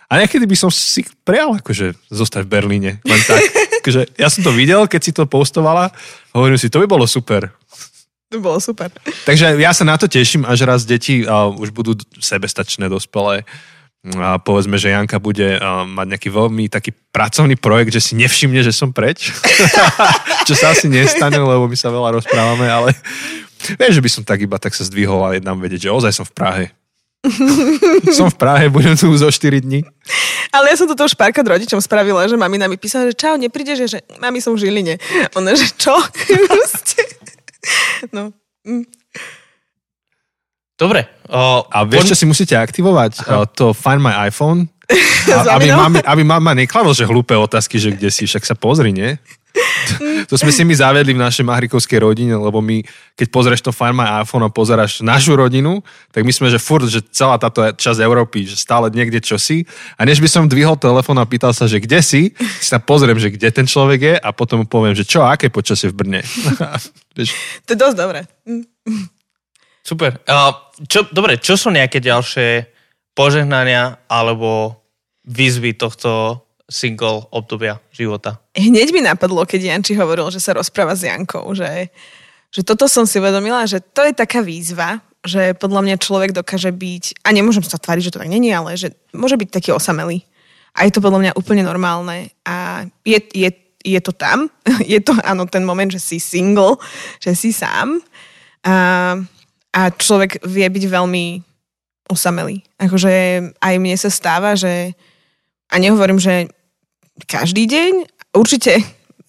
[0.10, 2.92] a niekedy by som si prijal akože zostať v Berlíne.
[3.06, 3.46] Len tak.
[3.80, 5.88] Akože, ja som to videl, keď si to postovala.
[6.36, 7.48] Hovorím si, to by bolo super.
[8.28, 8.92] To bolo super.
[9.24, 13.48] Takže ja sa na to teším, až raz deti uh, už budú sebestačné, dospelé.
[14.20, 18.60] A povedzme, že Janka bude uh, mať nejaký veľmi taký pracovný projekt, že si nevšimne,
[18.60, 19.32] že som preč.
[20.48, 22.92] Čo sa asi nestane, lebo my sa veľa rozprávame, ale
[23.80, 26.26] vieš, že by som tak iba tak sa zdvihol a jednám vedieť, že ozaj som
[26.28, 26.66] v Prahe.
[28.18, 29.84] Som v Prahe, budem tu zo 4 dní.
[30.56, 33.92] Ale ja som toto už párkrát rodičom spravila, že mamina mi písala, že čau, neprídeš,
[33.92, 34.96] že mami som v Žiline.
[35.36, 35.94] Ona, že čo?
[38.16, 38.32] no.
[38.64, 38.88] Mm.
[40.80, 41.12] Dobre.
[41.28, 43.28] O, a vieš, čo si musíte aktivovať?
[43.28, 44.72] O, to Find My iPhone.
[45.30, 48.90] A, aby, mami, aby mama nekladol, že hlúpe otázky, že kde si, však sa pozri,
[48.90, 49.22] nie?
[50.30, 52.84] To sme si my zavedli v našej mahrikovskej rodine, lebo my,
[53.18, 55.82] keď pozrieš to My iPhone a pozeráš našu rodinu,
[56.14, 59.66] tak my sme, že furt, že celá táto časť Európy, že stále niekde čo si.
[59.98, 63.18] A než by som dvihol telefón a pýtal sa, že kde si, si sa pozriem,
[63.18, 66.22] že kde ten človek je a potom mu poviem, že čo, aké počasie v Brne.
[67.66, 68.24] to je dosť dobré.
[69.84, 70.22] Super.
[70.86, 72.70] Čo, dobre, čo sú nejaké ďalšie
[73.18, 74.80] požehnania alebo
[75.26, 78.38] výzvy tohto single obdobia života?
[78.54, 81.90] Hneď mi napadlo, keď Janči hovoril, že sa rozpráva s Jankou, že,
[82.54, 86.72] že toto som si uvedomila, že to je taká výzva, že podľa mňa človek dokáže
[86.72, 90.24] byť, a nemôžem sa tváriť, že to tak není, ale že môže byť taký osamelý.
[90.78, 92.32] A je to podľa mňa úplne normálne.
[92.48, 93.50] A je, je,
[93.84, 94.48] je to tam.
[94.86, 96.80] Je to, áno, ten moment, že si single,
[97.20, 98.00] že si sám.
[98.64, 99.18] A,
[99.76, 101.26] a človek vie byť veľmi
[102.08, 102.64] osamelý.
[102.80, 103.12] Akože
[103.60, 104.94] aj mne sa stáva, že
[105.70, 106.50] a nehovorím, že
[107.26, 107.92] každý deň,
[108.36, 108.80] určite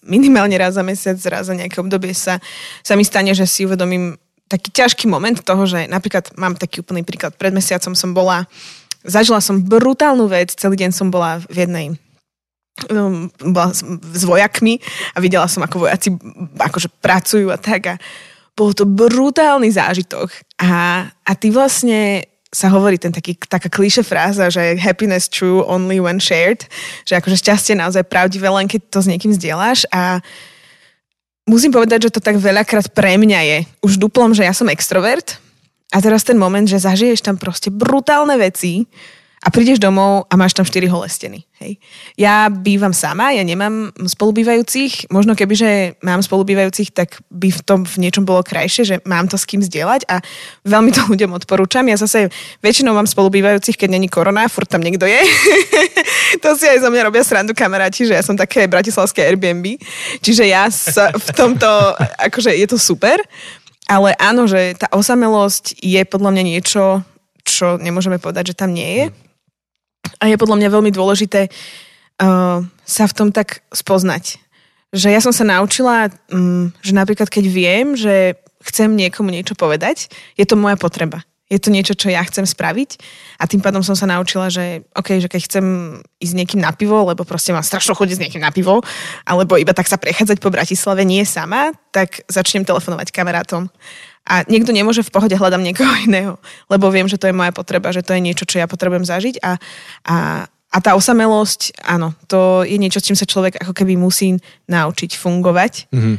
[0.05, 2.41] minimálne raz za mesiac, raz za nejaké obdobie sa,
[2.81, 4.17] sa mi stane, že si uvedomím
[4.51, 7.37] taký ťažký moment toho, že napríklad mám taký úplný príklad.
[7.39, 8.43] Pred mesiacom som bola,
[9.07, 11.85] zažila som brutálnu vec, celý deň som bola v jednej
[12.89, 13.69] um, bola
[14.15, 14.79] s vojakmi
[15.13, 16.09] a videla som, ako vojaci
[16.57, 17.95] akože pracujú a tak a
[18.55, 20.31] bol to brutálny zážitok.
[20.59, 26.03] A, a ty vlastne sa hovorí ten taký, taká klíše fráza, že happiness true only
[26.03, 26.67] when shared,
[27.07, 29.87] že akože šťastie naozaj pravdivé len keď to s niekým zdieľaš.
[29.87, 30.19] A
[31.47, 33.57] musím povedať, že to tak veľakrát pre mňa je.
[33.87, 35.39] Už duplom, že ja som extrovert
[35.95, 38.83] a teraz ten moment, že zažiješ tam proste brutálne veci,
[39.41, 41.41] a prídeš domov a máš tam 4 holé steny.
[41.57, 41.81] Hej.
[42.13, 45.69] Ja bývam sama, ja nemám spolubývajúcich, možno keby, že
[46.05, 49.65] mám spolubývajúcich, tak by v tom v niečom bolo krajšie, že mám to s kým
[49.65, 50.21] zdieľať a
[50.61, 51.81] veľmi to ľuďom odporúčam.
[51.89, 52.29] Ja zase
[52.61, 55.21] väčšinou mám spolubývajúcich, keď není korona, furt tam niekto je.
[56.45, 59.81] to si aj za mňa robia srandu kamaráti, že ja som také bratislavské Airbnb.
[60.21, 61.69] Čiže ja sa v tomto,
[62.29, 63.17] akože je to super,
[63.89, 67.01] ale áno, že tá osamelosť je podľa mňa niečo,
[67.41, 69.30] čo nemôžeme povedať, že tam nie je.
[70.21, 74.37] A je podľa mňa veľmi dôležité uh, sa v tom tak spoznať.
[74.91, 80.11] Že ja som sa naučila, um, že napríklad keď viem, že chcem niekomu niečo povedať,
[80.37, 81.25] je to moja potreba.
[81.51, 82.95] Je to niečo, čo ja chcem spraviť
[83.35, 85.65] a tým pádom som sa naučila, že OK, že keď chcem
[86.23, 88.79] ísť niekým na pivo, lebo proste mám strašno chodiť s niekým na pivo,
[89.27, 93.67] alebo iba tak sa prechádzať po Bratislave nie sama, tak začnem telefonovať kamarátom.
[94.25, 96.37] A niekto nemôže v pohode hľadám niekoho iného,
[96.69, 99.41] lebo viem, že to je moja potreba, že to je niečo, čo ja potrebujem zažiť
[99.41, 99.57] a,
[100.07, 104.37] a, a tá osamelosť, áno, to je niečo, s čím sa človek ako keby musí
[104.69, 105.91] naučiť fungovať.
[105.91, 106.15] Mm-hmm.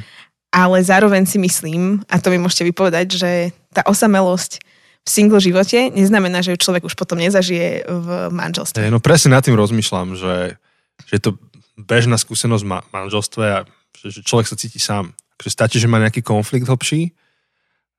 [0.53, 3.31] Ale zároveň si myslím, a to mi môžete vypovedať, že
[3.73, 4.61] tá osamelosť
[5.03, 8.87] v single živote neznamená, že ju človek už potom nezažije v manželstve.
[8.93, 10.61] no presne nad tým rozmýšľam, že,
[11.09, 11.41] že je to
[11.75, 13.59] bežná skúsenosť v manželstve a
[13.97, 15.17] že, že človek sa cíti sám.
[15.41, 17.11] Takže stačí, že má nejaký konflikt hlbší.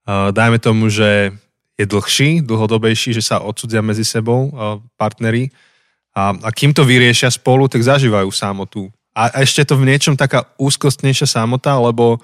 [0.03, 1.31] Uh, dajme tomu, že
[1.79, 5.49] je dlhší, dlhodobejší, že sa odsudzia medzi sebou uh, partneri
[6.13, 8.93] a, a kým to vyriešia spolu, tak zažívajú samotu.
[9.13, 12.21] A, a ešte to v niečom taká úzkostnejšia samota, lebo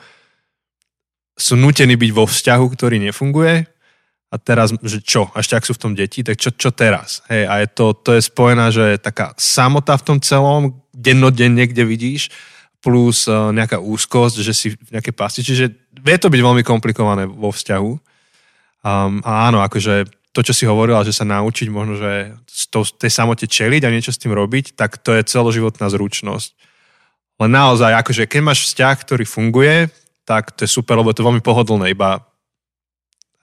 [1.40, 3.66] sú nutení byť vo vzťahu, ktorý nefunguje
[4.30, 7.26] a teraz, že čo, ešte ak sú v tom deti, tak čo, čo teraz?
[7.32, 11.84] Hej, a je to, to je spojená, že taká samota v tom celom, dennodenne, kde
[11.88, 12.30] vidíš,
[12.80, 15.42] plus uh, nejaká úzkosť, že si v nejakej pasti.
[15.44, 15.66] Čiže
[16.00, 17.92] vie to byť veľmi komplikované vo vzťahu.
[18.80, 22.32] Um, a áno, akože to, čo si hovorila, že sa naučiť možno, že
[22.72, 26.56] to, tej samote čeliť a niečo s tým robiť, tak to je celoživotná zručnosť.
[27.44, 29.92] Len naozaj, akože keď máš vzťah, ktorý funguje,
[30.24, 32.24] tak to je super, lebo je to veľmi pohodlné, iba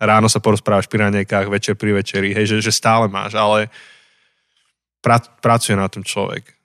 [0.00, 3.68] ráno sa porozprávaš pri ranejkách, večer pri večeri, hej, že, že stále máš, ale
[5.04, 6.55] pra, pracuje na tom človek.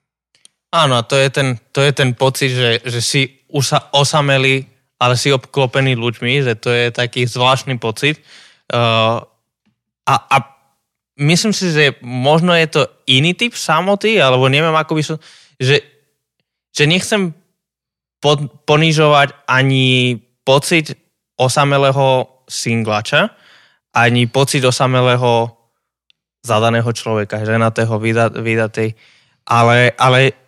[0.72, 4.64] Áno, to je ten, to je ten pocit, že, že si už sa osameli,
[4.96, 8.24] ale si obklopený ľuďmi, že to je taký zvláštny pocit.
[8.72, 9.20] Uh,
[10.08, 10.36] a, a
[11.20, 15.16] myslím si, že možno je to iný typ samoty, alebo neviem, ako by som...
[15.60, 15.84] Že,
[16.72, 17.36] že nechcem
[18.24, 20.96] pod, ponižovať ani pocit
[21.36, 23.36] osamelého singlača,
[23.92, 25.52] ani pocit osamelého
[26.40, 28.00] zadaného človeka, ženatého,
[28.40, 28.96] vydatej.
[29.46, 30.41] Ale, ale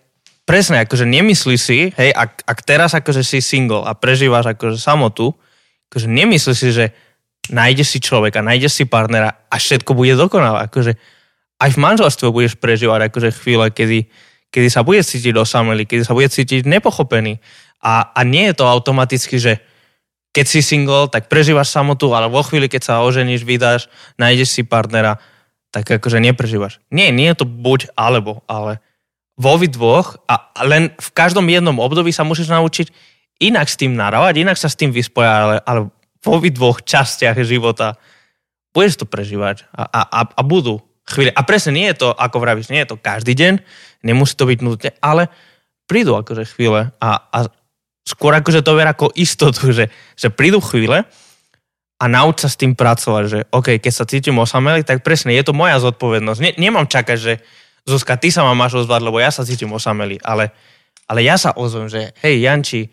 [0.45, 5.33] presne, akože nemyslí si, hej, ak, ak teraz akože si single a prežívaš akože samotu,
[5.91, 6.87] akože nemyslí si, že
[7.53, 10.65] nájdeš si človeka, nájdeš si partnera a všetko bude dokonalé.
[10.69, 10.97] Akože
[11.61, 14.09] aj v manželstve budeš prežívať akože chvíle, kedy,
[14.49, 17.41] kedy sa bude cítiť osamelý, kedy sa bude cítiť nepochopený.
[17.85, 19.61] A, a nie je to automaticky, že
[20.35, 23.87] keď si single, tak prežívaš samotu, ale vo chvíli, keď sa oženíš, vydáš,
[24.19, 25.23] nájdeš si partnera,
[25.71, 26.83] tak akože neprežívaš.
[26.91, 28.83] Nie, nie je to buď alebo, ale
[29.35, 32.91] vo dvoch a len v každom jednom období sa musíš naučiť
[33.43, 35.81] inak s tým naravať, inak sa s tým vyspojať, ale, ale
[36.23, 37.99] vo dvoch častiach života
[38.71, 41.31] budeš to prežívať a, a, a budú chvíle.
[41.35, 43.61] A presne nie je to, ako vravíš, nie je to každý deň,
[44.07, 45.29] nemusí to byť nutne, ale
[45.91, 47.39] prídu akože chvíle a, a
[48.07, 51.05] skôr akože to ver ako istotu, že, že prídu chvíle
[51.99, 55.45] a nauč sa s tým pracovať, že OK, keď sa cítim osamelý, tak presne, je
[55.47, 56.41] to moja zodpovednosť.
[56.43, 57.33] Ne, nemám čakať, že
[57.85, 60.57] Zuzka, ty sa ma máš ozvať, lebo ja sa cítim osamelý, ale,
[61.05, 62.89] ale ja sa ozvem, že hej, Janči,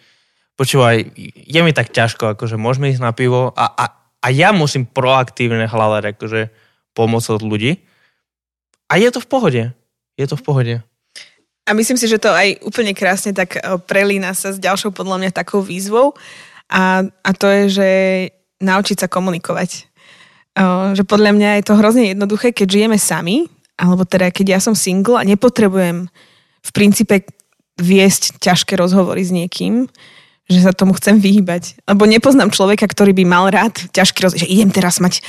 [0.60, 1.16] počúvaj,
[1.48, 3.86] je mi tak ťažko, akože môžeme ísť na pivo a, a,
[4.20, 6.42] a ja musím proaktívne hľadať akože
[6.92, 7.80] pomoc od ľudí
[8.92, 9.64] a je to v pohode.
[10.20, 10.76] Je to v pohode.
[11.64, 15.24] A myslím si, že to aj úplne krásne tak eh, prelína sa s ďalšou podľa
[15.24, 16.12] mňa takou výzvou
[16.68, 17.90] a, a to je, že
[18.60, 19.88] naučiť sa komunikovať.
[20.52, 23.48] Uh, že podľa mňa je to hrozne jednoduché, keď žijeme sami,
[23.80, 26.08] alebo teda keď ja som single a nepotrebujem
[26.62, 27.28] v princípe
[27.82, 29.90] viesť ťažké rozhovory s niekým,
[30.52, 31.80] že sa tomu chcem vyhýbať.
[31.88, 35.24] Lebo nepoznám človeka, ktorý by mal rád ťažký rozhovor, že idem teraz mať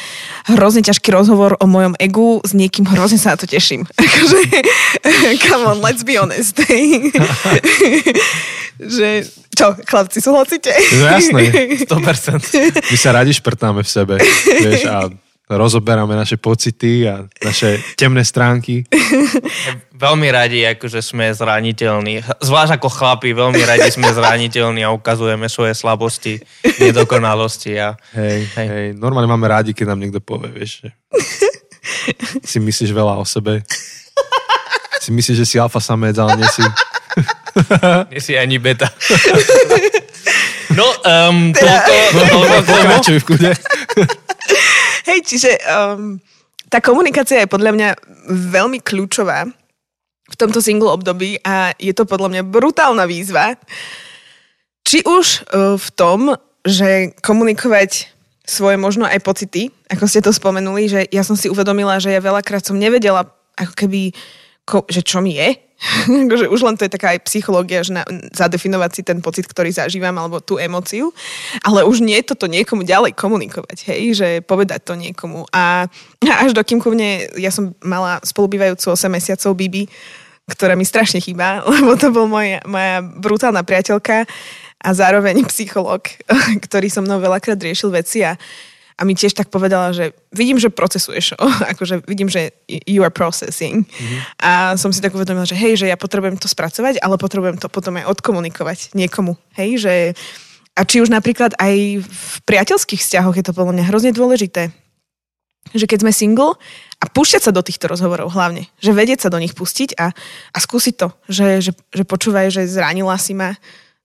[0.50, 3.86] hrozne ťažký rozhovor o mojom egu s niekým, hrozne sa na to teším.
[4.02, 4.38] Akože,
[5.46, 6.58] come on, let's be honest.
[8.98, 9.08] že,
[9.54, 10.74] čo, chlapci, súhlasíte?
[10.98, 11.40] No jasné,
[11.86, 12.90] 100%.
[12.90, 14.14] My sa radi šprtáme v sebe,
[14.58, 15.06] vieš, a
[15.56, 18.84] rozoberáme naše pocity a naše temné stránky.
[20.02, 22.26] Veľmi radi, akože sme zraniteľní.
[22.42, 26.42] Zvlášť ako chlapi, veľmi radi sme zraniteľní a ukazujeme svoje slabosti,
[26.82, 27.78] nedokonalosti.
[27.78, 27.94] A...
[28.10, 28.66] Hej, hej.
[28.66, 30.88] hej, normálne máme rádi, keď nám niekto povie, vieš, že
[32.42, 33.62] si myslíš veľa o sebe.
[34.98, 36.62] Si myslíš, že si alfa samec, ale nie si.
[38.10, 38.90] nie si ani beta.
[40.72, 41.92] No, um, toľko...
[42.70, 43.50] Pokračuj v kúde.
[45.08, 46.16] Hej, čiže um,
[46.72, 47.88] tá komunikácia je podľa mňa
[48.30, 49.44] veľmi kľúčová
[50.32, 53.58] v tomto single období a je to podľa mňa brutálna výzva.
[54.82, 56.32] Či už uh, v tom,
[56.64, 62.02] že komunikovať svoje možno aj pocity, ako ste to spomenuli, že ja som si uvedomila,
[62.02, 64.10] že ja veľakrát som nevedela ako keby,
[64.66, 65.54] ko, že čo mi je,
[66.26, 69.74] akože už len to je taká aj psychológia, že na, zadefinovať si ten pocit, ktorý
[69.74, 71.10] zažívam, alebo tú emóciu,
[71.66, 75.46] ale už nie toto niekomu ďalej komunikovať, hej, že povedať to niekomu.
[75.50, 75.90] A,
[76.22, 79.90] a až do kým mne, ja som mala spolubývajúcu 8 mesiacov Bibi,
[80.50, 84.26] ktorá mi strašne chýba, lebo to bol moja, moja brutálna priateľka
[84.82, 86.06] a zároveň psychológ,
[86.66, 88.34] ktorý so mnou veľakrát riešil veci a
[89.02, 91.34] a mi tiež tak povedala, že vidím, že procesuješ,
[91.74, 92.54] akože vidím, že
[92.86, 93.82] you are processing.
[93.82, 94.20] Mm-hmm.
[94.38, 97.66] A som si tak uvedomila, že hej, že ja potrebujem to spracovať, ale potrebujem to
[97.66, 99.34] potom aj odkomunikovať niekomu.
[99.58, 99.94] Hej, že
[100.78, 104.70] a či už napríklad aj v priateľských vzťahoch je to podľa mňa hrozne dôležité.
[105.74, 106.54] Že keď sme single
[107.02, 110.14] a púšťať sa do týchto rozhovorov hlavne, že vedieť sa do nich pustiť a,
[110.54, 113.58] a skúsiť to, že, že, že počúvaj, že zranila si ma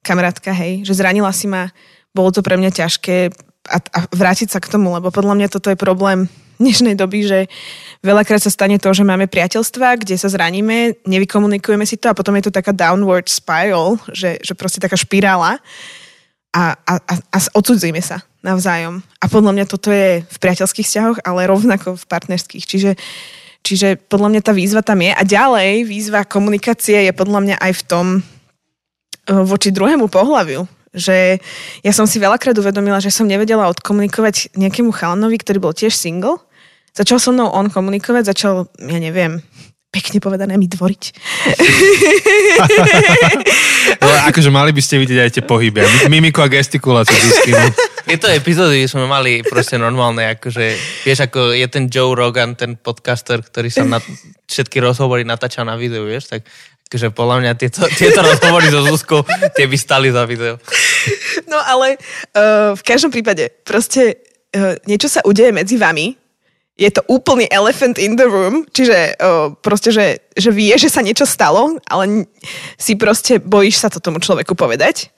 [0.03, 1.71] kamarátka, hej, že zranila si ma,
[2.11, 3.31] bolo to pre mňa ťažké,
[3.67, 7.39] a, a vrátiť sa k tomu, lebo podľa mňa toto je problém dnešnej doby, že
[8.01, 12.33] veľakrát sa stane to, že máme priateľstva, kde sa zraníme, nevykomunikujeme si to a potom
[12.37, 15.61] je to taká downward spiral, že, že proste taká špirála
[16.53, 19.05] a, a, a, a odsudzujeme sa navzájom.
[19.21, 22.63] A podľa mňa toto je v priateľských vzťahoch, ale rovnako v partnerských.
[22.65, 22.91] Čiže,
[23.61, 25.11] čiže podľa mňa tá výzva tam je.
[25.13, 28.21] A ďalej výzva komunikácie je podľa mňa aj v tom eh,
[29.45, 31.37] voči druhému pohľaviu že
[31.85, 36.41] ja som si veľakrát uvedomila, že som nevedela odkomunikovať nejakému chalanovi, ktorý bol tiež single.
[36.97, 39.37] Začal so mnou on komunikovať, začal, ja neviem,
[39.87, 41.03] pekne povedané mi dvoriť.
[44.01, 47.15] no, akože mali by ste vidieť aj tie pohyby, mimiku a gestikuláciu.
[48.07, 50.65] Je to epizódy, sme mali proste normálne, akože,
[51.03, 53.99] vieš, ako je ten Joe Rogan, ten podcaster, ktorý sa na
[54.47, 56.47] všetky rozhovory natáča na videu, vieš, tak
[56.87, 59.21] Takže podľa mňa tieto, tieto rozhovory so Zuzkou,
[59.55, 60.55] tie by stali za video.
[61.51, 61.99] No ale
[62.35, 64.23] uh, v každom prípade, proste
[64.55, 66.15] uh, niečo sa udeje medzi vami,
[66.77, 71.01] je to úplný elephant in the room, čiže uh, proste, že, že vie, že sa
[71.01, 72.29] niečo stalo, ale
[72.77, 75.09] si proste bojíš sa to tomu človeku povedať.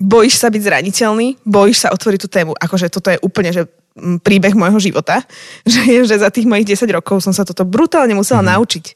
[0.00, 2.52] Bojíš sa byť zraniteľný, bojíš sa otvoriť tú tému.
[2.56, 5.20] Akože toto je úplne, že príbeh môjho života,
[5.68, 8.56] že, že za tých mojich 10 rokov som sa toto brutálne musela mm-hmm.
[8.56, 8.86] naučiť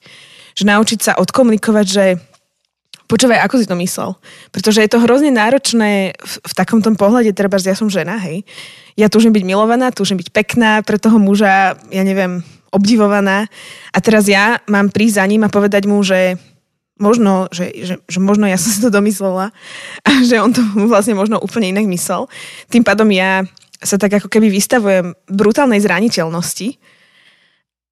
[0.60, 2.04] že naučiť sa odkomunikovať, že
[3.08, 4.20] počúvaj, ako si to myslel.
[4.52, 8.44] Pretože je to hrozne náročné v, v takom pohľade, treba, že ja som žena, hej.
[9.00, 13.48] Ja túžim byť milovaná, túžim byť pekná pre toho muža, ja neviem, obdivovaná.
[13.90, 16.36] A teraz ja mám prísť za ním a povedať mu, že
[17.00, 19.48] možno, že, že, že možno ja som si to domyslela
[20.06, 22.28] a že on to vlastne možno úplne inak myslel.
[22.68, 23.48] Tým pádom ja
[23.80, 26.76] sa tak ako keby vystavujem brutálnej zraniteľnosti,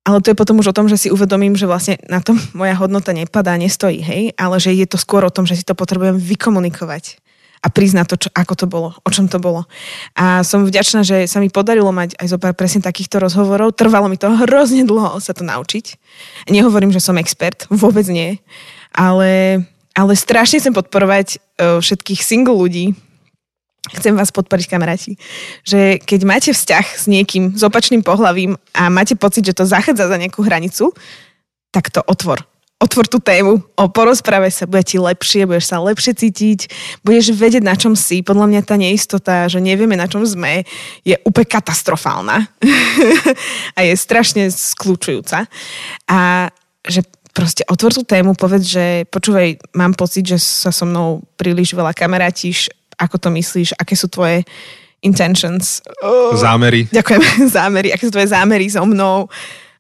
[0.09, 2.73] ale to je potom už o tom, že si uvedomím, že vlastne na tom moja
[2.81, 6.17] hodnota nepadá, nestojí, hej, ale že je to skôr o tom, že si to potrebujem
[6.17, 7.21] vykomunikovať
[7.59, 9.67] a priznať to, čo, ako to bolo, o čom to bolo.
[10.15, 13.75] A som vďačná, že sa mi podarilo mať aj zo pár presne takýchto rozhovorov.
[13.75, 15.99] Trvalo mi to hrozne dlho sa to naučiť.
[16.49, 18.41] Nehovorím, že som expert, vôbec nie.
[18.95, 19.61] Ale,
[19.93, 22.97] ale strašne chcem podporovať uh, všetkých single ľudí,
[23.97, 25.17] chcem vás podporiť, kamaráti,
[25.65, 30.09] že keď máte vzťah s niekým, s opačným pohľavím a máte pocit, že to zachádza
[30.09, 30.93] za nejakú hranicu,
[31.73, 32.45] tak to otvor.
[32.79, 36.71] Otvor tú tému, o porozprave sa, bude ti lepšie, budeš sa lepšie cítiť,
[37.03, 38.23] budeš vedieť, na čom si.
[38.23, 40.63] Podľa mňa tá neistota, že nevieme, na čom sme,
[41.03, 42.47] je úplne katastrofálna
[43.77, 45.51] a je strašne skľúčujúca.
[46.07, 46.19] A
[46.87, 47.03] že
[47.35, 51.95] proste otvor tú tému, povedz, že počúvaj, mám pocit, že sa so mnou príliš veľa
[51.95, 54.43] kamarátiš, ako to myslíš, aké sú tvoje
[55.01, 55.81] intentions.
[56.03, 56.91] Oh, zámery.
[56.91, 57.23] Ďakujem,
[57.59, 59.31] zámery, aké sú tvoje zámery so mnou.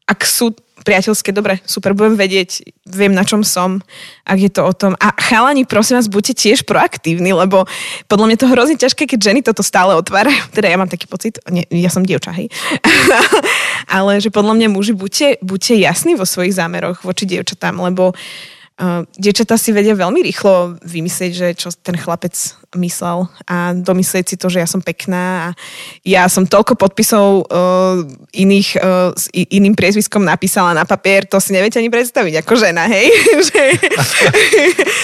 [0.08, 0.54] Ak sú
[0.88, 3.84] priateľské, dobre, super, budem vedieť, viem na čom som,
[4.24, 4.96] ak je to o tom.
[4.96, 7.68] A chalani, prosím vás, buďte tiež proaktívni, lebo
[8.08, 10.38] podľa mňa to hrozne ťažké, keď ženy toto stále otvárajú.
[10.56, 12.48] Teda ja mám taký pocit, nie, ja som dievča, hej.
[13.96, 19.04] Ale že podľa mňa muži, buďte, buďte jasní vo svojich zámeroch voči dievčatám, lebo uh,
[19.20, 22.32] dievčatá si vedia veľmi rýchlo vymyslieť, že čo ten chlapec
[22.76, 25.48] myslel a domyslieť si to, že ja som pekná a
[26.04, 28.04] ja som toľko podpisov uh,
[28.36, 32.84] iných uh, s iným priezviskom napísala na papier, to si neviete ani predstaviť ako žena,
[32.84, 33.08] hej?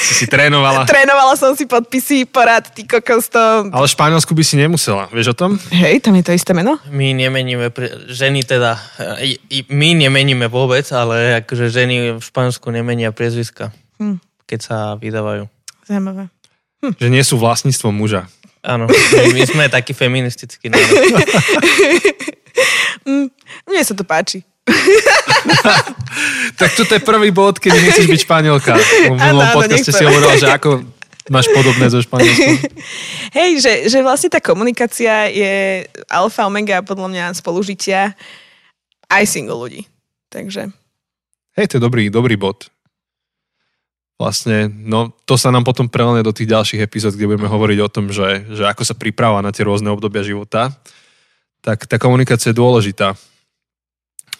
[0.04, 0.84] si si trénovala.
[0.84, 3.40] Trénovala som si podpisy, porad, ty kokos to...
[3.72, 5.56] Ale v Španielsku by si nemusela, vieš o tom?
[5.72, 6.76] Hej, tam je to isté meno?
[6.92, 8.12] My nemeníme, pre...
[8.12, 8.76] ženy teda,
[9.72, 14.20] my nemeníme vôbec, ale akože ženy v Španielsku nemenia priezviska, hm.
[14.44, 15.48] keď sa vydávajú.
[15.88, 16.28] Zaujímavé.
[16.84, 16.92] Hm.
[17.00, 18.28] Že nie sú vlastníctvom muža.
[18.64, 20.72] Áno, my, sme takí feministickí.
[23.04, 23.28] mm,
[23.68, 24.40] mne sa to páči.
[26.60, 28.72] tak toto je prvý bod, keď nechceš byť španielka.
[29.12, 30.80] V minulom podcaste si hovorila, že ako
[31.28, 32.56] máš podobné so španielskom.
[33.36, 38.16] Hej, že, že vlastne tá komunikácia je alfa omega podľa mňa spolužitia
[39.12, 39.84] aj single ľudí.
[40.32, 40.72] Takže...
[41.60, 42.72] Hej, to je dobrý, dobrý bod.
[44.14, 47.92] Vlastne, no to sa nám potom prelene do tých ďalších epizód, kde budeme hovoriť o
[47.92, 50.70] tom, že, že ako sa priprava na tie rôzne obdobia života,
[51.64, 53.18] tak tá komunikácia je dôležitá.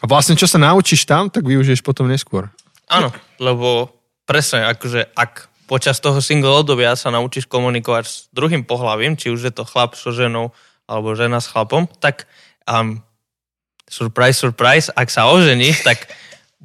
[0.00, 2.52] A vlastne čo sa naučíš tam, tak využiješ potom neskôr.
[2.92, 3.08] Áno,
[3.40, 3.88] lebo
[4.28, 9.40] presne, akože ak počas toho single obdobia sa naučíš komunikovať s druhým pohľavím, či už
[9.48, 10.52] je to chlap so ženou
[10.84, 12.28] alebo žena s chlapom, tak
[12.68, 13.00] um,
[13.88, 16.04] surprise, surprise, ak sa oženíš, tak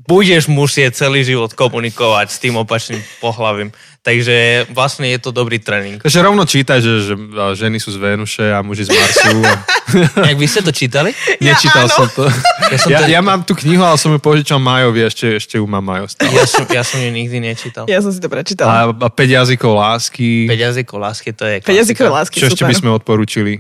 [0.06, 3.70] budeš musieť celý život komunikovať s tým opačným pohľavím.
[4.00, 6.00] Takže vlastne je to dobrý tréning.
[6.00, 7.14] Takže rovno čítaj, že, že
[7.60, 9.44] ženy sú z Venuše a muži z Marsu.
[9.44, 9.54] A...
[10.32, 11.12] Jak vy ste to čítali?
[11.44, 11.92] Nečítal áno.
[11.92, 12.24] som to.
[12.72, 13.12] Ja, som Ja, to...
[13.12, 16.32] ja mám tú knihu, ale som ju požičal Majovi, ešte, ešte ju mám Majo stále.
[16.32, 17.92] ja, som, ja som ju nikdy nečítal.
[17.92, 18.72] Ja som si to prečítala.
[18.72, 20.48] A, a 5 jazykov lásky.
[20.48, 22.16] 5 jazykov lásky, to je 5 jazykov klasika.
[22.16, 22.72] lásky, Čo ešte super.
[22.72, 23.54] by sme odporúčili?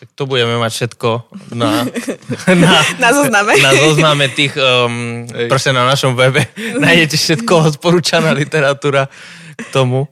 [0.00, 1.08] Tak to budeme mať všetko
[1.52, 1.84] na,
[2.64, 3.52] na, Na zozname.
[3.60, 6.48] na zozname tých, um, proste na našom webe
[6.84, 9.12] nájdete všetko odporúčaná literatúra
[9.60, 10.08] k tomu.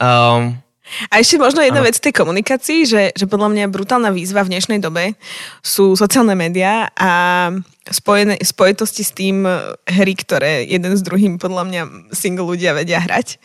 [0.00, 0.56] Um,
[1.12, 4.80] A ešte možno jedna vec tej komunikácii, že, že podľa mňa brutálna výzva v dnešnej
[4.80, 5.12] dobe
[5.60, 7.52] sú sociálne médiá a
[7.92, 11.82] spojené, spojitosti s tým eh, hry, ktoré jeden s druhým podľa mňa
[12.16, 13.36] single ľudia vedia hrať.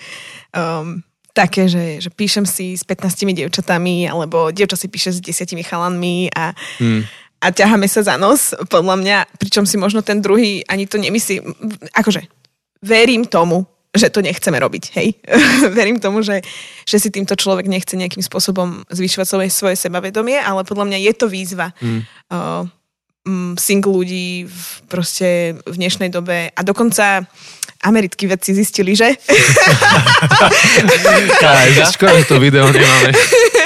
[0.56, 5.56] Um, také, že, že píšem si s 15 dievčatami, alebo dievča si píše s 10
[5.64, 7.04] chalanmi a, Hmm.
[7.42, 11.42] a ťaháme sa za nos, podľa mňa, pričom si možno ten druhý ani to nemyslí.
[11.96, 12.28] Akože,
[12.84, 15.20] verím tomu, že to nechceme robiť, hej.
[15.78, 16.40] verím tomu, že,
[16.88, 21.14] že si týmto človek nechce nejakým spôsobom zvyšovať svoje, svoje sebavedomie, ale podľa mňa je
[21.16, 21.76] to výzva.
[21.84, 22.04] Hmm.
[22.32, 22.64] Uh,
[23.28, 27.28] mm, single ľudí v, proste v dnešnej dobe a dokonca
[27.84, 29.12] americkí vedci zistili, že
[31.92, 33.12] škoda, že to video nemáme.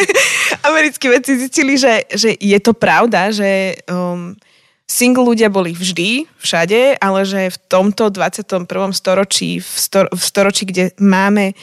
[0.69, 4.35] americkí vedci zistili, že, že je to pravda, že um,
[4.87, 8.65] single ľudia boli vždy, všade, ale že v tomto 21.
[8.93, 11.53] storočí, v, stor- v storočí, kde máme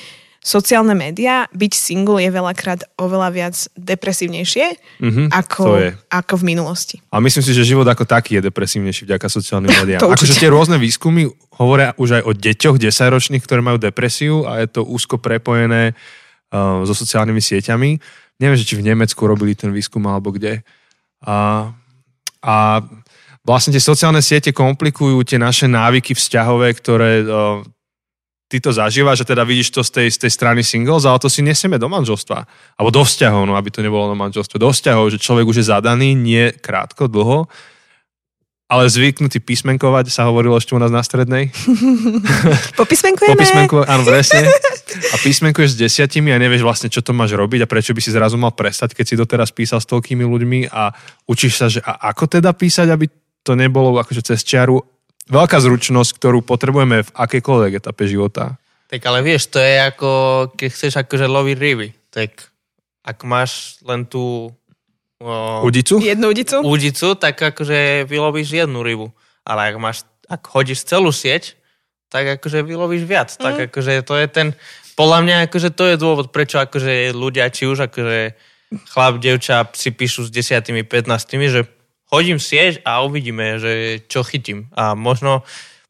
[0.42, 4.66] sociálne médiá, byť single je veľakrát oveľa viac depresívnejšie
[4.98, 5.64] Mhm, to ako,
[6.10, 6.96] ako v minulosti.
[7.14, 10.02] A myslím si, že život ako taký je depresívnejší vďaka sociálnym médiám.
[10.02, 11.30] Akože tie rôzne výskumy
[11.62, 16.82] hovoria už aj o deťoch 10-ročných, ktoré majú depresiu a je to úzko prepojené uh,
[16.82, 17.90] so sociálnymi sieťami.
[18.42, 20.66] Neviem, že či v Nemecku robili ten výskum alebo kde.
[21.22, 21.70] A,
[22.42, 22.56] a
[23.46, 27.62] vlastne tie sociálne siete komplikujú tie naše návyky vzťahové, ktoré uh,
[28.52, 31.32] ty to zažívaš, že teda vidíš to z tej, z tej strany singles, ale to
[31.32, 32.44] si nesieme do manželstva.
[32.76, 34.60] Alebo do vzťahov, no aby to nebolo do manželstva.
[34.60, 37.48] Do vzťahov, že človek už je zadaný, nie krátko, dlho,
[38.68, 41.48] ale zvyknutý písmenkovať, sa hovorilo ešte u nás na strednej.
[42.80, 43.32] Popismenkujeme?
[43.32, 44.48] Popísmenko, áno, presne.
[45.12, 48.12] A písmenkuješ s desiatimi a nevieš vlastne, čo to máš robiť a prečo by si
[48.12, 50.92] zrazu mal prestať, keď si doteraz písal s toľkými ľuďmi a
[51.28, 53.08] učíš sa, že a ako teda písať, aby
[53.44, 54.80] to nebolo akože cez čiaru.
[55.30, 58.58] Veľká zručnosť, ktorú potrebujeme v akejkoľvek etape života.
[58.90, 60.10] tak ale vieš, to je ako,
[60.58, 61.88] keď chceš akože loviť ryby.
[62.10, 62.30] Tak
[63.06, 64.50] ak máš len tú
[65.22, 66.02] o, Udicu?
[66.02, 66.60] Jednu udicu?
[66.60, 69.08] údicu, tak akože vylovíš jednu rybu.
[69.46, 69.96] Ale ak máš,
[70.28, 71.54] ak hodíš celú sieť,
[72.12, 73.32] tak akože vylovíš viac.
[73.38, 73.42] Mm.
[73.42, 74.48] Tak akože to je ten,
[74.94, 78.36] podľa mňa akože to je dôvod, prečo akože ľudia, či už akože
[78.92, 81.08] chlap, devča si píšu s desiatými, 15,
[81.48, 81.64] že
[82.12, 84.68] hodím sieť a uvidíme, že čo chytím.
[84.76, 85.42] A možno,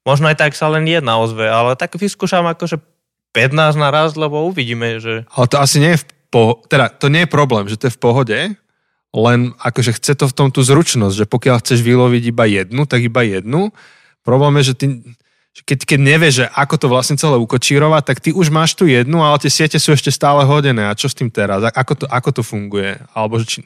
[0.06, 2.78] možno aj tak sa len jedna ozve, ale tak vyskúšam akože
[3.34, 7.10] 15 na raz, lebo uvidíme, že Ale to asi nie je v poho- teda to
[7.10, 8.38] nie je problém, že to je v pohode,
[9.12, 13.04] len akože chce to v tom tú zručnosť, že pokiaľ chceš vyloviť iba jednu, tak
[13.04, 13.68] iba jednu.
[14.24, 14.86] Problém je, že ty,
[15.68, 19.20] keď, keď nevieš, že ako to vlastne celé ukočírovať, tak ty už máš tu jednu,
[19.20, 20.88] ale tie siete sú ešte stále hodené.
[20.88, 21.60] A čo s tým teraz?
[21.60, 22.96] Ako to, ako to funguje?
[23.12, 23.58] Alebo že či,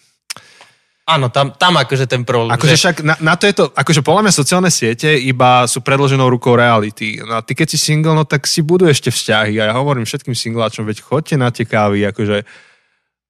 [1.07, 2.51] áno, tam, tam akože ten problém.
[2.53, 5.81] Akože že- však na, na to je to, akože podľa mňa sociálne siete iba sú
[5.81, 7.23] predloženou rukou reality.
[7.23, 9.63] No a ty keď si single, no tak si budú ešte vzťahy.
[9.63, 12.43] A ja hovorím všetkým singláčom, veď chodte na tie kávy, akože,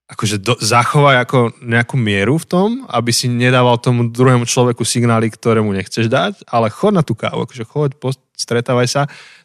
[0.08, 5.28] akože do, zachovaj ako nejakú mieru v tom, aby si nedával tomu druhému človeku signály,
[5.28, 9.02] ktoré mu nechceš dať, ale chod na tú kávu, akože choď, post, stretávaj sa.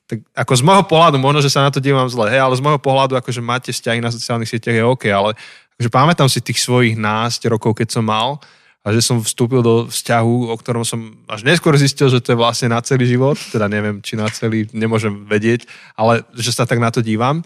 [0.07, 2.63] Tak ako z môjho pohľadu, možno, že sa na to dívam zle, hej, ale z
[2.63, 5.35] môjho pohľadu, akože máte vzťahy na sociálnych sieťach je OK, ale
[5.81, 8.37] akože pamätám si tých svojich násť rokov, keď som mal
[8.85, 12.41] a že som vstúpil do vzťahu, o ktorom som až neskôr zistil, že to je
[12.41, 15.65] vlastne na celý život, teda neviem, či na celý, nemôžem vedieť,
[15.97, 17.41] ale že sa tak na to dívam.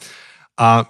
[0.59, 0.83] A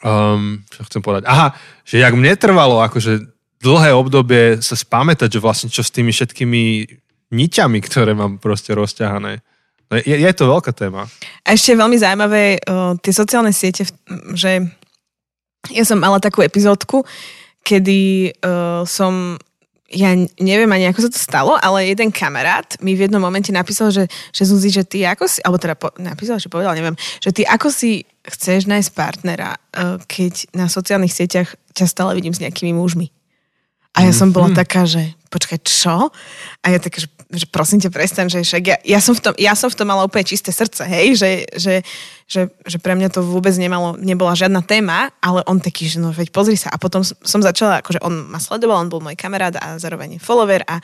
[0.00, 1.28] um, čo chcem povedať?
[1.28, 1.52] Aha,
[1.84, 3.24] že jak mne trvalo akože
[3.60, 6.62] dlhé obdobie sa spamätať, že vlastne čo s tými všetkými
[7.32, 9.40] niťami, ktoré mám proste rozťahané.
[9.88, 11.08] No je, je to veľká téma.
[11.44, 13.88] A ešte veľmi zaujímavé uh, tie sociálne siete,
[14.36, 14.64] že
[15.72, 17.06] ja som mala takú epizódku,
[17.64, 19.38] kedy uh, som
[19.94, 20.10] ja
[20.42, 24.10] neviem ani, ako sa to stalo, ale jeden kamarát mi v jednom momente napísal, že,
[24.34, 27.46] že Zuzi, že ty ako si, alebo teda po, napísal, že povedal, neviem, že ty
[27.46, 32.74] ako si chceš nájsť partnera, uh, keď na sociálnych sieťach ťa stále vidím s nejakými
[32.74, 33.14] mužmi.
[33.94, 34.62] A ja som bola mm-hmm.
[34.66, 36.14] taká, že počkaj, čo?
[36.62, 39.34] A ja taká, že, že prosím ťa, prestaň, že však ja, ja, som v tom,
[39.34, 41.74] ja som v tom mala úplne čisté srdce, hej, že, že,
[42.30, 46.14] že, že pre mňa to vôbec nemalo, nebola žiadna téma, ale on taký, že no
[46.14, 46.70] veď pozri sa.
[46.70, 50.62] A potom som začala, akože on ma sledoval, on bol môj kamarát a zároveň follower
[50.70, 50.78] a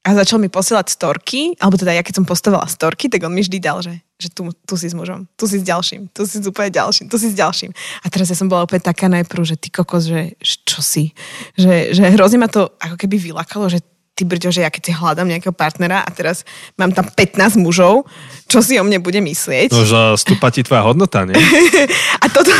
[0.00, 3.44] a začal mi posielať storky, alebo teda ja keď som postovala storky, tak on mi
[3.44, 6.36] vždy dal, že, že tu, tu si s mužom, tu si s ďalším, tu si
[6.38, 7.72] s úplne ďalším, tu si s ďalším.
[8.04, 11.16] A teraz ja som bola úplne taká najprv, že ty kokos, že čo si?
[11.56, 13.80] Že, že hrozne ma to ako keby vylakalo, že
[14.20, 16.44] ty brďo, že ja keď si hľadám nejakého partnera a teraz
[16.76, 18.04] mám tam 15 mužov,
[18.44, 19.72] čo si o mne bude myslieť.
[19.72, 21.32] No, že stúpa ti tvoja hodnota, nie?
[22.24, 22.52] a toto,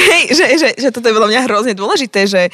[0.00, 2.48] hej, že, že, že toto je veľa mňa hrozne dôležité, že,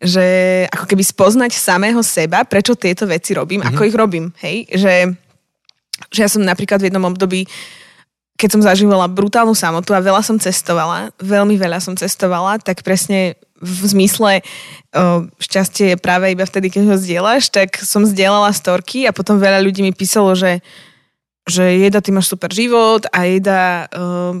[0.00, 0.24] že
[0.72, 3.76] ako keby spoznať samého seba, prečo tieto veci robím, mm-hmm.
[3.76, 4.94] ako ich robím, hej, že,
[6.08, 7.44] že ja som napríklad v jednom období
[8.38, 13.34] keď som zažívala brutálnu samotu a veľa som cestovala, veľmi veľa som cestovala, tak presne
[13.58, 19.10] v zmysle o, šťastie je práve iba vtedy, keď ho zdieľaš, tak som zdieľala storky
[19.10, 20.62] a potom veľa ľudí mi písalo, že
[21.48, 24.36] že jeda, ty máš super život a jeda, uh,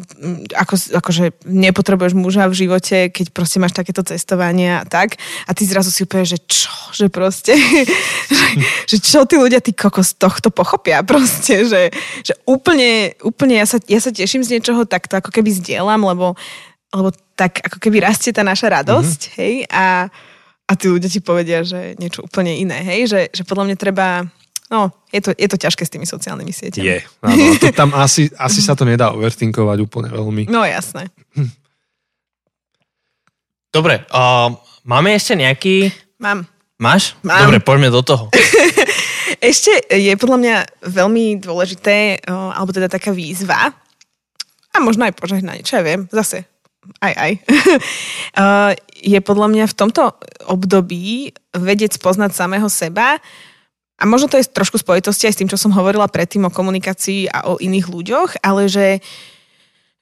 [0.54, 5.16] ako, akože nepotrebuješ muža v živote, keď proste máš takéto cestovania a tak.
[5.48, 7.56] A ty zrazu si úplne, že čo, že proste,
[8.38, 8.46] že,
[8.86, 11.90] že čo tí ľudia, ty kokos tohto pochopia proste, že,
[12.22, 16.04] že úplne, úplne ja sa, ja sa teším z niečoho, tak to ako keby zdieľam,
[16.04, 16.38] lebo
[16.88, 19.38] lebo tak ako keby rastie tá naša radosť, mm-hmm.
[19.40, 20.08] hej, a,
[20.64, 24.24] a tí ľudia ti povedia, že niečo úplne iné, hej, že, že podľa mňa treba,
[24.70, 26.84] no, je to, je to ťažké s tými sociálnymi sieťami.
[26.84, 30.48] Je, áno, to tam asi, asi sa to nedá overtinkovať úplne veľmi.
[30.48, 31.08] No jasné.
[33.68, 34.48] Dobre, uh,
[34.88, 35.92] máme ešte nejaký...
[36.20, 36.48] Mám.
[36.80, 37.18] Máš?
[37.20, 37.50] Mám.
[37.50, 38.32] Dobre, poďme do toho.
[39.52, 40.56] ešte je podľa mňa
[40.88, 43.74] veľmi dôležité, uh, alebo teda taká výzva,
[44.68, 46.48] a možno aj požehnanie, čo ja viem, zase
[47.00, 47.32] aj, aj,
[48.40, 50.16] uh, je podľa mňa v tomto
[50.48, 53.20] období vedieť spoznať samého seba
[53.98, 57.26] a možno to je trošku spojitosti aj s tým, čo som hovorila predtým o komunikácii
[57.26, 59.02] a o iných ľuďoch, ale že,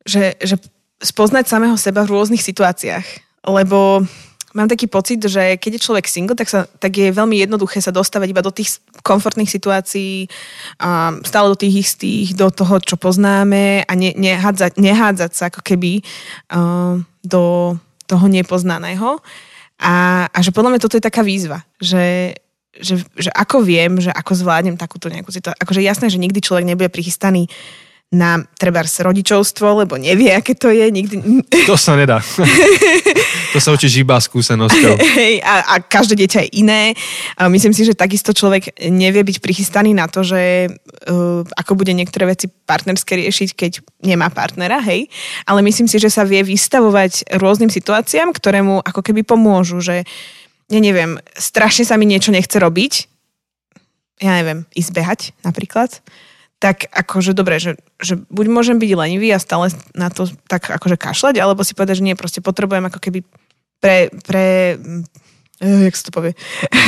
[0.05, 0.61] že, že
[1.01, 3.05] spoznať samého seba v rôznych situáciách.
[3.49, 4.05] Lebo
[4.53, 7.88] mám taký pocit, že keď je človek single, tak, sa, tak je veľmi jednoduché sa
[7.88, 10.28] dostávať iba do tých komfortných situácií,
[10.76, 15.64] a stále do tých istých, do toho, čo poznáme a ne, nehádzať, nehádzať sa ako
[15.64, 16.05] keby
[16.53, 19.24] uh, do toho nepoznaného.
[19.76, 22.36] A, a že podľa mňa toto je taká výzva, že,
[22.81, 25.61] že, že ako viem, že ako zvládnem takúto nejakú situáciu.
[25.61, 27.49] Akože jasné, že nikdy človek nebude prichystaný
[28.14, 30.87] na trebárs rodičovstvo, lebo nevie, aké to je.
[30.95, 31.43] Nikdy...
[31.66, 32.22] To sa nedá.
[33.55, 34.95] to sa učíš iba skúsenosťou.
[35.43, 36.95] A, a každé dieťa je iné.
[37.35, 41.91] A myslím si, že takisto človek nevie byť prichystaný na to, že uh, ako bude
[41.91, 43.72] niektoré veci partnerské riešiť, keď
[44.07, 45.11] nemá partnera, hej.
[45.43, 50.07] Ale myslím si, že sa vie vystavovať rôznym situáciám, ktoré mu ako keby pomôžu, že
[50.67, 52.93] ja neviem, strašne sa mi niečo nechce robiť,
[54.23, 56.01] ja neviem, ísť behať napríklad.
[56.57, 60.97] Tak akože dobre, že, že buď môžem byť lenivý a stále na to tak akože
[60.97, 63.21] kašľať, alebo si povedať, že nie, proste potrebujem ako keby
[63.77, 65.05] pre, pre uh,
[65.61, 66.33] jak sa to povie?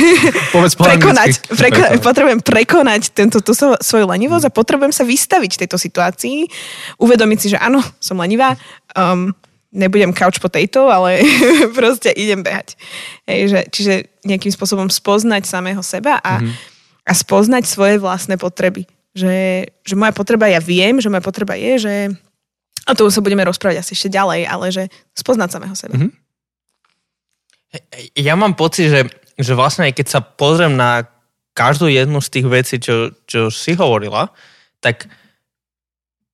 [0.55, 6.45] Povedz prekonať, preko, potrebujem prekonať tento, tú svoju lenivosť a potrebujem sa vystaviť tejto situácii,
[7.01, 8.53] uvedomiť si, že áno, som lenivá,
[8.93, 9.33] um,
[9.69, 11.21] nebudem couch potato, ale
[11.77, 12.73] proste idem behať.
[13.29, 13.93] Hej, že, čiže
[14.25, 16.53] nejakým spôsobom spoznať samého seba a, mm-hmm.
[17.05, 18.89] a spoznať svoje vlastné potreby
[19.19, 21.93] že, že moja potreba, ja viem, že moja potreba je, že
[22.87, 25.95] a to sa budeme rozprávať asi ešte ďalej, ale že spoznať samého seba.
[25.97, 26.11] Mm-hmm.
[28.17, 29.01] Ja mám pocit, že,
[29.37, 31.05] že vlastne aj keď sa pozriem na
[31.53, 34.33] každú jednu z tých vecí, čo, čo si hovorila,
[34.81, 35.05] tak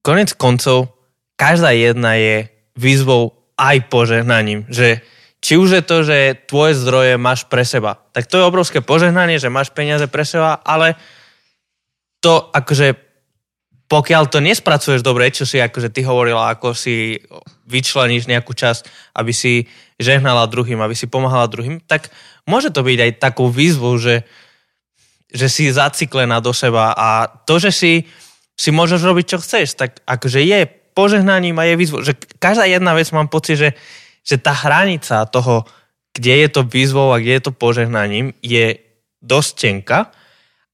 [0.05, 0.95] konec koncov
[1.35, 4.67] každá jedna je výzvou aj požehnaním.
[4.67, 4.99] Že
[5.39, 9.37] či už je to, že tvoje zdroje máš pre seba, tak to je obrovské požehnanie,
[9.37, 10.97] že máš peniaze pre seba, ale
[12.19, 13.05] to akože
[13.85, 17.21] pokiaľ to nespracuješ dobre, čo si akože ty hovorila, ako si
[17.69, 19.69] vyčleníš nejakú časť, aby si
[20.01, 22.09] žehnala druhým, aby si pomáhala druhým, tak
[22.49, 24.25] môže to byť aj takou výzvou, že,
[25.29, 27.93] že si zaciklená do seba a to, že si,
[28.57, 31.99] si môžeš robiť, čo chceš, tak akože je požehnaním a je výzvou.
[32.01, 33.69] Že každá jedna vec mám pocit, že,
[34.23, 35.67] že tá hranica toho,
[36.15, 38.79] kde je to výzvou a kde je to požehnaním, je
[39.19, 40.15] dosť tenká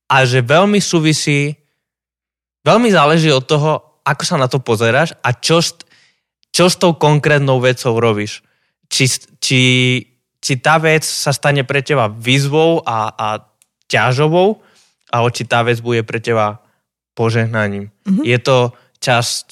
[0.05, 1.57] a že veľmi súvisí,
[2.61, 3.71] veľmi záleží od toho,
[4.05, 5.65] ako sa na to pozeráš a čo,
[6.53, 8.45] čo s tou konkrétnou vecou robíš.
[8.91, 9.07] Či,
[9.39, 9.61] či,
[10.37, 13.27] či tá vec sa stane pre teba výzvou a, a
[13.87, 14.59] ťažobou,
[15.11, 16.59] alebo či tá vec bude pre teba
[17.15, 17.91] požehnaním.
[18.03, 18.23] Mm-hmm.
[18.27, 18.57] Je to
[18.99, 19.45] časť,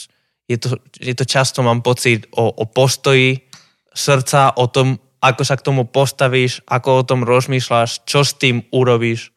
[0.50, 3.46] je to, je to často mám pocit o, o postoji
[3.94, 8.66] srdca, o tom, ako sa k tomu postavíš, ako o tom rozmýšľaš, čo s tým
[8.74, 9.30] urobíš.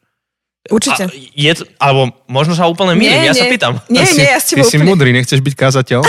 [0.71, 1.11] Určite.
[1.11, 3.41] A je to, alebo možno sa úplne mýlim, ja nie.
[3.43, 3.83] sa pýtam.
[3.91, 4.71] Nie, nie, ja s tým Ty úplne...
[4.71, 5.99] si múdry, nechceš byť kázateľ?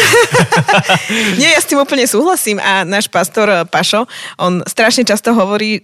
[1.43, 4.07] nie, ja s tým úplne súhlasím a náš pastor Pašo,
[4.39, 5.83] on strašne často hovorí,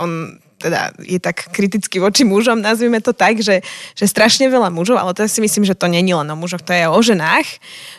[0.00, 3.60] on teda je tak kriticky voči mužom, nazvime to tak, že,
[3.92, 6.72] že strašne veľa mužov, ale to si myslím, že to není len o mužoch, to
[6.72, 7.46] je o ženách,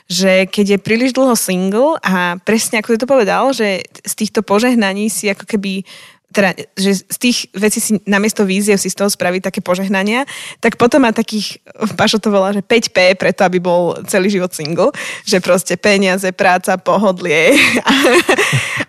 [0.09, 5.13] že keď je príliš dlho single a presne ako to povedal, že z týchto požehnaní
[5.13, 5.85] si ako keby
[6.27, 10.27] teda, že z tých vecí si namiesto víziev si z toho spraví také požehnania,
[10.59, 11.63] tak potom má takých,
[11.95, 14.91] Pašo to volá, že 5P, preto aby bol celý život single,
[15.23, 17.93] že proste peniaze, práca, pohodlie a,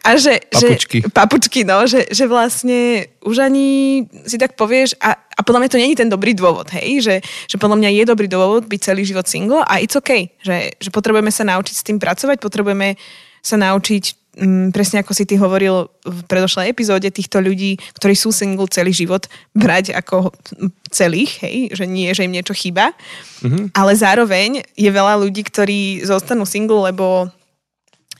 [0.03, 0.99] a že, papučky.
[1.07, 5.71] že papučky, no, že, že vlastne už ani si tak povieš a, a podľa mňa
[5.71, 7.17] to není ten dobrý dôvod, hej, že,
[7.47, 10.91] že podľa mňa je dobrý dôvod byť celý život single a it's okay, že, že
[10.91, 12.99] potrebujeme sa naučiť s tým pracovať, potrebujeme
[13.47, 18.31] sa naučiť mm, presne ako si ty hovoril v predošlej epizóde, týchto ľudí, ktorí sú
[18.31, 20.31] single celý život, brať ako
[20.89, 22.95] celých, hej, že nie, že im niečo chýba.
[23.43, 23.75] Mm-hmm.
[23.75, 27.29] Ale zároveň je veľa ľudí, ktorí zostanú single, lebo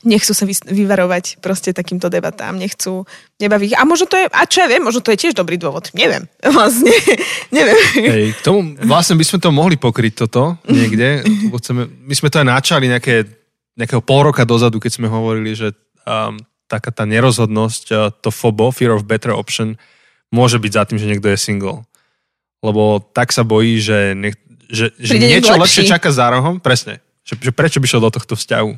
[0.03, 3.03] nechcú sa vyvarovať proste takýmto debatám, nechcú,
[3.39, 5.91] nebaví A možno to je, a čo ja viem, možno to je tiež dobrý dôvod.
[5.91, 6.23] Neviem,
[6.55, 6.91] vlastne,
[7.51, 7.77] neviem.
[7.95, 11.27] Hej, k tomu, vlastne by sme to mohli pokryť toto niekde,
[12.07, 13.27] my sme to aj načali nejaké,
[13.75, 15.75] nejakého pol roka dozadu, keď sme hovorili, že
[16.09, 19.77] um, taká tá nerozhodnosť, uh, to FOBO, Fear of Better Option,
[20.33, 21.85] môže byť za tým, že niekto je single.
[22.65, 24.35] Lebo tak sa bojí, že, nech,
[24.67, 26.57] že, že niečo lepšie čaká za rohom.
[26.57, 26.99] Presne.
[27.23, 28.71] Že, že prečo by šiel do tohto vzťahu?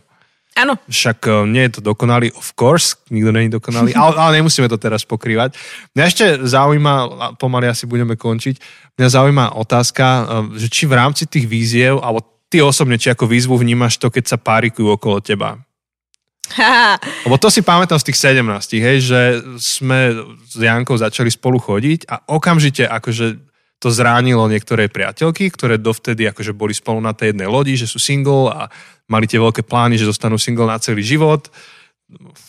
[0.59, 0.75] Áno.
[0.91, 4.75] Však uh, nie je to dokonalý, of course, nikto není dokonalý, ale, ale nemusíme to
[4.75, 5.55] teraz pokrývať.
[5.95, 6.93] Mňa ešte zaujíma,
[7.39, 8.59] pomaly asi budeme končiť,
[8.99, 10.23] mňa zaujíma otázka, uh,
[10.59, 14.35] že či v rámci tých víziev, alebo ty osobne, či ako výzvu vnímaš to, keď
[14.35, 15.55] sa párikujú okolo teba.
[17.25, 18.43] Lebo to si pamätám z tých 17,
[18.81, 19.21] hej, že
[19.57, 26.29] sme s Jankou začali spolu chodiť a okamžite akože to zránilo niektoré priateľky, ktoré dovtedy
[26.29, 28.69] akože boli spolu na tej jednej lodi, že sú single a
[29.09, 31.49] mali tie veľké plány, že zostanú single na celý život.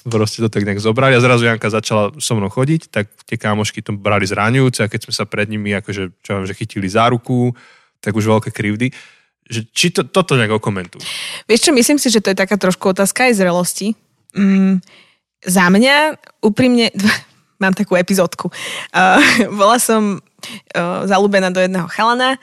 [0.05, 3.81] Proste to tak nejak zobrali a zrazu Janka začala so mnou chodiť, tak tie kámošky
[3.81, 7.09] to brali zraňujúce a keď sme sa pred nimi akože, čo viem, že chytili za
[7.09, 7.57] ruku,
[8.03, 8.93] tak už veľké krivdy
[9.53, 11.05] že či to, toto nejak okomentujú.
[11.45, 13.93] Vieš čo, myslím si, že to je taká trošku otázka aj zrelosti.
[14.33, 14.81] Mm,
[15.45, 16.89] za mňa úprimne,
[17.63, 18.49] mám takú epizódku.
[18.97, 19.21] Uh,
[19.61, 22.41] bola som uh, zalúbená do jedného chalana,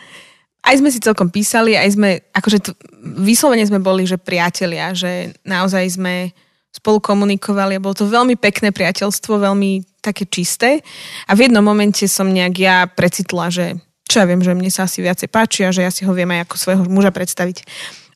[0.60, 2.76] aj sme si celkom písali, aj sme, akože t-
[3.24, 6.36] vyslovene sme boli, že priatelia, že naozaj sme
[6.70, 10.86] spolu komunikovali a bolo to veľmi pekné priateľstvo, veľmi také čisté.
[11.26, 13.80] A v jednom momente som nejak ja precitla, že
[14.10, 16.28] čo ja viem, že mne sa asi viacej páči a že ja si ho viem
[16.34, 17.62] aj ako svojho muža predstaviť.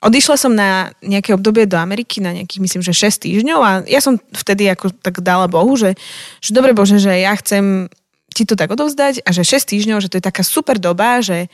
[0.04, 4.04] Odišla som na nejaké obdobie do Ameriky, na nejakých, myslím, že 6 týždňov a ja
[4.04, 5.96] som vtedy ako tak dala Bohu, že,
[6.44, 7.88] že dobre Bože, že ja chcem
[8.34, 11.48] ti to tak odovzdať a že 6 týždňov, že to je taká super doba, že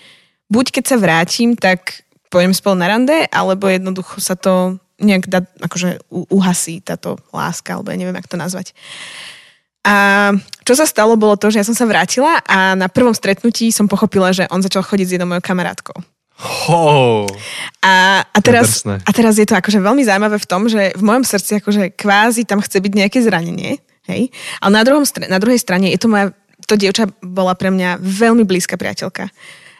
[0.50, 5.46] buď keď sa vrátim, tak pôjdem spolu na rande, alebo jednoducho sa to nejak dá,
[5.62, 8.74] akože uhasí táto láska, alebo ja neviem, jak to nazvať.
[9.88, 9.96] A
[10.68, 13.88] čo sa stalo, bolo to, že ja som sa vrátila a na prvom stretnutí som
[13.88, 15.98] pochopila, že on začal chodiť s jednou mojou kamarátkou.
[16.72, 17.28] Oh,
[17.84, 21.28] a, a, teraz, a teraz je to akože veľmi zaujímavé v tom, že v mojom
[21.28, 23.76] srdci akože kvázi tam chce byť nejaké zranenie,
[24.08, 24.32] hej?
[24.64, 26.32] Ale na, druhom, na druhej strane je to moja,
[26.64, 29.28] to dievča bola pre mňa veľmi blízka priateľka.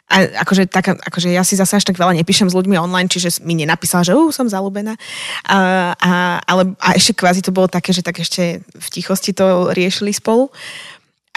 [0.10, 3.46] A akože, tak, akože ja si zase až tak veľa nepíšem s ľuďmi online, čiže
[3.46, 4.98] mi nenapísala, že uh, som zalúbená.
[5.46, 6.12] A, a,
[6.50, 10.50] ale, a ešte kvázi to bolo také, že tak ešte v tichosti to riešili spolu.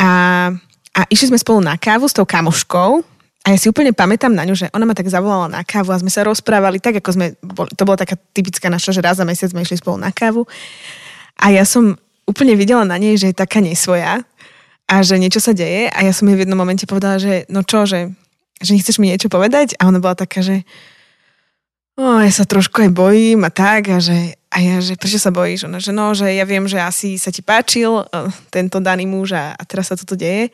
[0.00, 0.48] A,
[0.96, 3.04] a išli sme spolu na kávu s tou kamoškou
[3.42, 5.98] a ja si úplne pamätám na ňu, že ona ma tak zavolala na kávu a
[5.98, 7.26] sme sa rozprávali tak, ako sme,
[7.74, 10.46] to bola taká typická naša, že raz za mesiac sme išli spolu na kávu.
[11.42, 14.22] A ja som úplne videla na nej, že je taká nesvoja
[14.86, 17.66] a že niečo sa deje a ja som jej v jednom momente povedala, že no
[17.66, 18.14] čo, že
[18.62, 19.74] že nechceš mi niečo povedať?
[19.82, 20.62] A ona bola taká, že
[21.98, 25.32] o, ja sa trošku aj bojím a tak a že a ja, že prečo sa
[25.32, 25.64] bojíš?
[25.64, 29.32] Ona, že no, že ja viem, že asi sa ti páčil uh, tento daný muž
[29.32, 30.52] a, a teraz sa toto deje.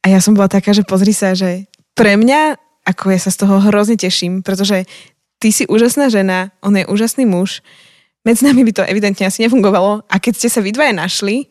[0.00, 2.56] A ja som bola taká, že pozri sa, že pre mňa,
[2.88, 4.88] ako ja sa z toho hrozne teším, pretože
[5.36, 7.60] ty si úžasná žena, on je úžasný muž,
[8.24, 11.46] medzi nami by to evidentne asi nefungovalo a keď ste sa vy dvaja našli,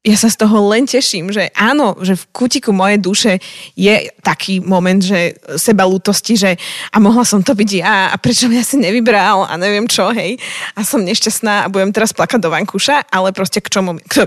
[0.00, 3.32] ja sa z toho len teším, že áno, že v kutiku mojej duše
[3.76, 6.56] je taký moment, že seba lútosti, že
[6.88, 10.40] a mohla som to byť ja a prečo ja si nevybral a neviem čo, hej.
[10.72, 14.24] A som nešťastná a budem teraz plakať do vankúša, ale proste k čomu, k,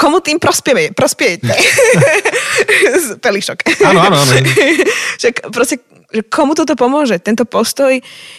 [0.00, 1.52] komu tým prospieve, prospiejete?
[3.24, 3.58] Pelišok.
[3.84, 4.32] Áno, áno, áno.
[5.56, 7.22] proste že komu toto pomôže.
[7.22, 7.94] Tento postoj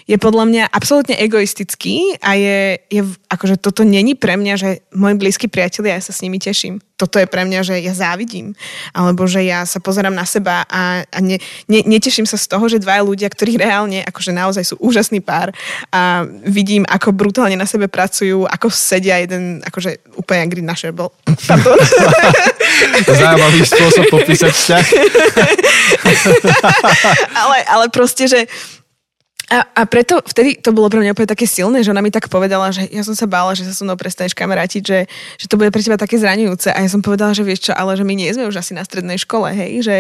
[0.06, 2.60] je podľa mňa absolútne egoistický a je,
[2.92, 3.02] je
[3.32, 6.84] akože toto není pre mňa, že moji blízki priatelia, ja sa s nimi teším.
[7.02, 8.54] Toto je pre mňa, že ja závidím.
[8.94, 12.70] Alebo že ja sa pozerám na seba a, a ne, ne, neteším sa z toho,
[12.70, 15.50] že dvaja ľudia, ktorí reálne akože naozaj sú úžasný pár
[15.90, 21.10] a vidím, ako brutálne na sebe pracujú, ako sedia jeden, akože úplne agri naše bol.
[23.10, 24.86] Zaujímavý spôsob popísať vzťah.
[27.42, 28.46] ale, ale proste, že
[29.52, 32.32] a, a preto vtedy to bolo pre mňa úplne také silné, že ona mi tak
[32.32, 35.00] povedala, že ja som sa bála, že sa so mnou prestaneš kamarátiť, že,
[35.36, 36.72] že to bude pre teba také zraňujúce.
[36.72, 38.88] A ja som povedala, že vieš čo, ale že my nie sme už asi na
[38.88, 39.96] strednej škole, hej, že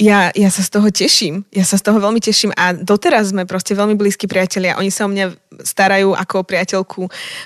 [0.00, 1.44] ja, ja sa z toho teším.
[1.52, 4.80] Ja sa z toho veľmi teším a doteraz sme proste veľmi blízki priatelia.
[4.80, 7.02] Oni sa o mňa starajú ako o priateľku.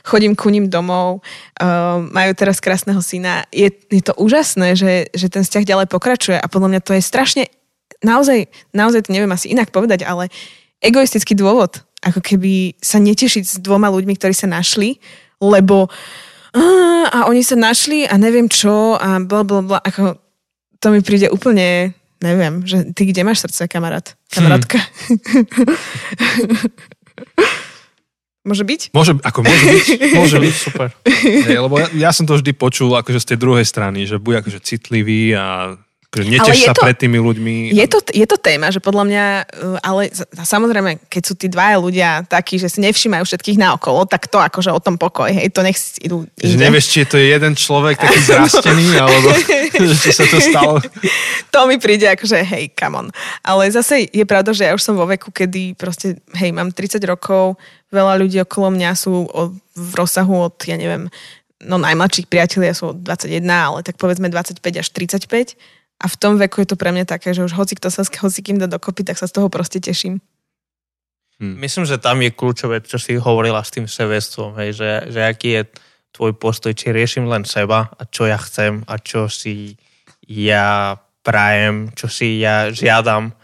[0.07, 1.27] Chodím ku ním domov,
[1.59, 3.43] uh, majú teraz krásneho syna.
[3.51, 7.03] Je, je to úžasné, že, že ten vzťah ďalej pokračuje a podľa mňa to je
[7.03, 7.51] strašne,
[8.07, 10.31] naozaj, naozaj to neviem asi inak povedať, ale
[10.79, 15.03] egoistický dôvod, ako keby sa netešiť s dvoma ľuďmi, ktorí sa našli,
[15.43, 15.91] lebo
[17.13, 20.17] a oni sa našli a neviem čo a bla bla bla, ako
[20.81, 21.93] to mi príde úplne
[22.25, 24.17] neviem, že ty kde máš srdce, kamarát?
[24.33, 24.81] Kamarátka?
[24.81, 25.45] Hmm.
[28.47, 28.95] Môže byť?
[28.95, 29.87] Môže, ako môže byť,
[30.23, 30.95] môže byť, super.
[31.51, 34.47] Hej, lebo ja, ja som to vždy počul akože z tej druhej strany, že buď
[34.47, 35.75] akože citlivý a
[36.11, 37.75] akože neteš sa to, pred tými ľuďmi.
[37.75, 41.77] Je to, je to téma, že podľa mňa, uh, ale samozrejme, keď sú tí dvaja
[41.77, 45.61] ľudia takí, že si nevšimajú všetkých naokolo, tak to akože o tom pokoj, hej, to
[45.61, 49.29] nech idú Že nevieš, či je to jeden človek taký zrastený, alebo
[50.03, 50.79] či sa to stalo.
[51.53, 53.07] to mi príde akože, hej, come on.
[53.45, 57.03] Ale zase je pravda, že ja už som vo veku, kedy proste, hej, mám 30
[57.05, 57.59] rokov,
[57.91, 61.07] veľa ľudí okolo mňa sú o, v rozsahu od, ja neviem,
[61.63, 65.57] no najmladších priatelia sú od 21, ale tak povedzme 25 až 35.
[65.97, 68.13] A v tom veku je to pre mňa také, že už hoci kto sa s
[68.13, 70.21] hoci kým dá dokopy, tak sa z toho proste teším.
[71.37, 71.57] Hmm.
[71.61, 75.49] Myslím, že tam je kľúčové, čo si hovorila s tým sebestvom, hej, že, že aký
[75.53, 75.63] je
[76.17, 79.77] tvoj postoj, či riešim len seba a čo ja chcem a čo si
[80.25, 83.37] ja prajem, čo si ja žiadam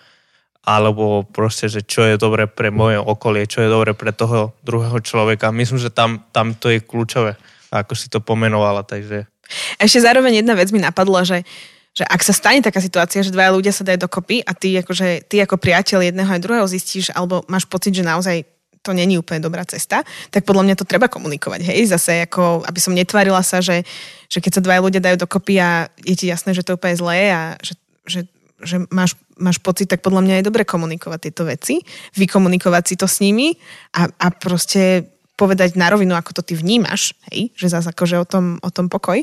[0.62, 5.03] alebo proste, že čo je dobre pre moje okolie, čo je dobre pre toho druhého
[5.03, 5.50] človeka.
[5.50, 7.34] Myslím, že tam, tam to je kľúčové,
[7.74, 9.26] ako si to pomenovala, takže...
[9.76, 11.42] Ešte zároveň jedna vec mi napadla, že,
[11.93, 15.28] že ak sa stane taká situácia, že dvaja ľudia sa dajú dokopy a ty, akože,
[15.28, 18.49] ty ako priateľ jedného aj druhého zistíš, alebo máš pocit, že naozaj
[18.82, 20.03] to není úplne dobrá cesta,
[20.34, 21.62] tak podľa mňa to treba komunikovať.
[21.62, 23.86] Hej, zase ako, aby som netvarila sa, že,
[24.26, 26.99] že keď sa dvaja ľudia dajú dokopy a je ti jasné, že to je úplne
[26.99, 27.78] zlé a že,
[28.09, 28.20] že
[28.62, 31.82] že máš, máš pocit, tak podľa mňa je dobre komunikovať tieto veci,
[32.14, 33.59] vykomunikovať si to s nimi
[33.99, 38.26] a, a proste povedať na rovinu, ako to ty vnímaš, hej, že zase akože o
[38.26, 39.18] tom, o tom pokoj,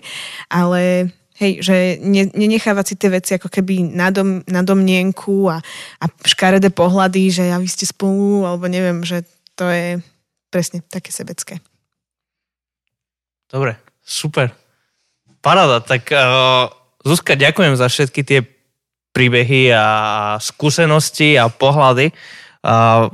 [0.51, 1.07] ale
[1.39, 5.63] hej, že ne, nenechávať si tie veci ako keby na, dom, na domnienku a,
[6.03, 9.23] a škaredé pohľady, že ja vy ste spolu, alebo neviem, že
[9.55, 10.03] to je
[10.51, 11.63] presne také sebecké.
[13.49, 14.53] Dobre, super.
[15.39, 16.67] Paráda, tak uh,
[17.01, 18.39] Zuzka, ďakujem za všetky tie
[19.15, 19.85] príbehy a
[20.37, 22.11] skúsenosti a pohľady.
[22.61, 23.07] A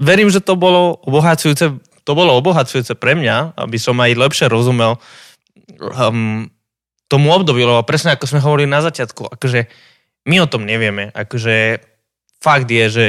[0.00, 4.96] verím, že to bolo obohacujúce, to bolo obohacujúce pre mňa, aby som aj lepšie rozumel
[5.78, 6.48] um,
[7.12, 9.68] tomu obdobiu, lebo presne ako sme hovorili na začiatku, akože
[10.32, 11.84] my o tom nevieme, akože
[12.40, 13.06] fakt je, že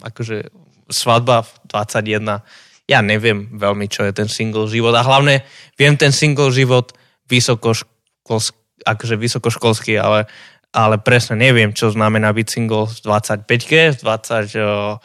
[0.00, 0.48] akože
[0.88, 2.40] svadba v 21,
[2.88, 4.92] ja neviem veľmi, čo je ten single život.
[4.96, 5.44] A hlavne
[5.76, 6.92] viem ten single život
[7.28, 10.28] vysokoškolský, akože vysokoškolský, ale
[10.74, 13.46] ale presne neviem, čo znamená byť single v 25
[13.94, 14.98] v 28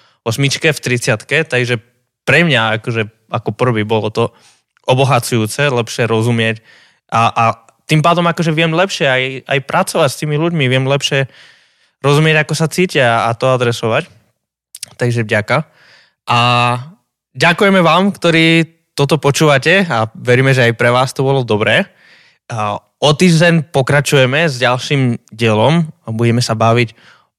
[0.49, 1.78] v 30 takže
[2.26, 4.34] pre mňa akože, ako prvý bolo to
[4.89, 6.66] obohacujúce, lepšie rozumieť
[7.10, 7.43] a, a
[7.89, 11.26] tým pádom akože viem lepšie aj, aj pracovať s tými ľuďmi, viem lepšie
[12.05, 14.05] rozumieť, ako sa cítia a to adresovať.
[14.95, 15.66] Takže vďaka.
[16.30, 16.39] A
[17.34, 21.89] ďakujeme vám, ktorí toto počúvate a veríme, že aj pre vás to bolo dobré.
[22.99, 26.93] O týždeň pokračujeme s ďalším dielom a budeme sa baviť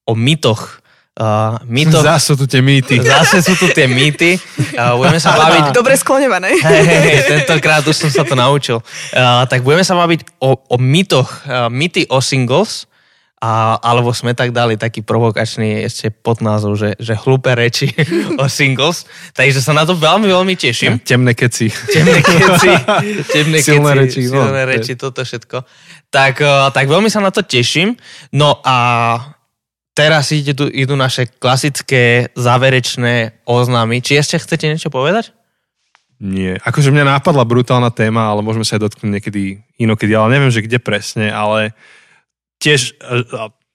[0.09, 0.80] o mýtoch.
[1.21, 2.01] Uh, mýtoch.
[2.01, 2.97] Zase sú tu tie mýty.
[2.97, 4.41] Zase sú tu tie mýty.
[4.73, 5.77] Uh, budeme sa baviť...
[5.77, 6.57] Dobre skloňované.
[6.57, 8.81] Hej, hej, hej, tentokrát už som sa to naučil.
[9.13, 12.89] Uh, tak budeme sa baviť o, o mýtoch, uh, mýty o singles
[13.37, 17.89] A, alebo sme tak dali taký provokačný ešte podnázov, že, že hlúpe reči
[18.41, 19.09] o singles.
[19.33, 21.01] Takže sa na to veľmi, veľmi teším.
[21.05, 21.69] Temné keci.
[21.69, 22.73] Temné keci,
[23.37, 24.45] temné Silné keci, reči, no.
[24.45, 25.69] silné reči, toto všetko.
[26.13, 27.97] Tak, eh, tak veľmi sa na to teším.
[28.33, 28.77] No a
[30.01, 34.01] teraz idú, idú naše klasické záverečné oznámy.
[34.01, 35.37] Či ešte chcete niečo povedať?
[36.21, 36.57] Nie.
[36.65, 40.65] Akože mňa nápadla brutálna téma, ale môžeme sa aj dotknúť niekedy inokedy, ale neviem, že
[40.65, 41.73] kde presne, ale
[42.61, 43.25] tiež e,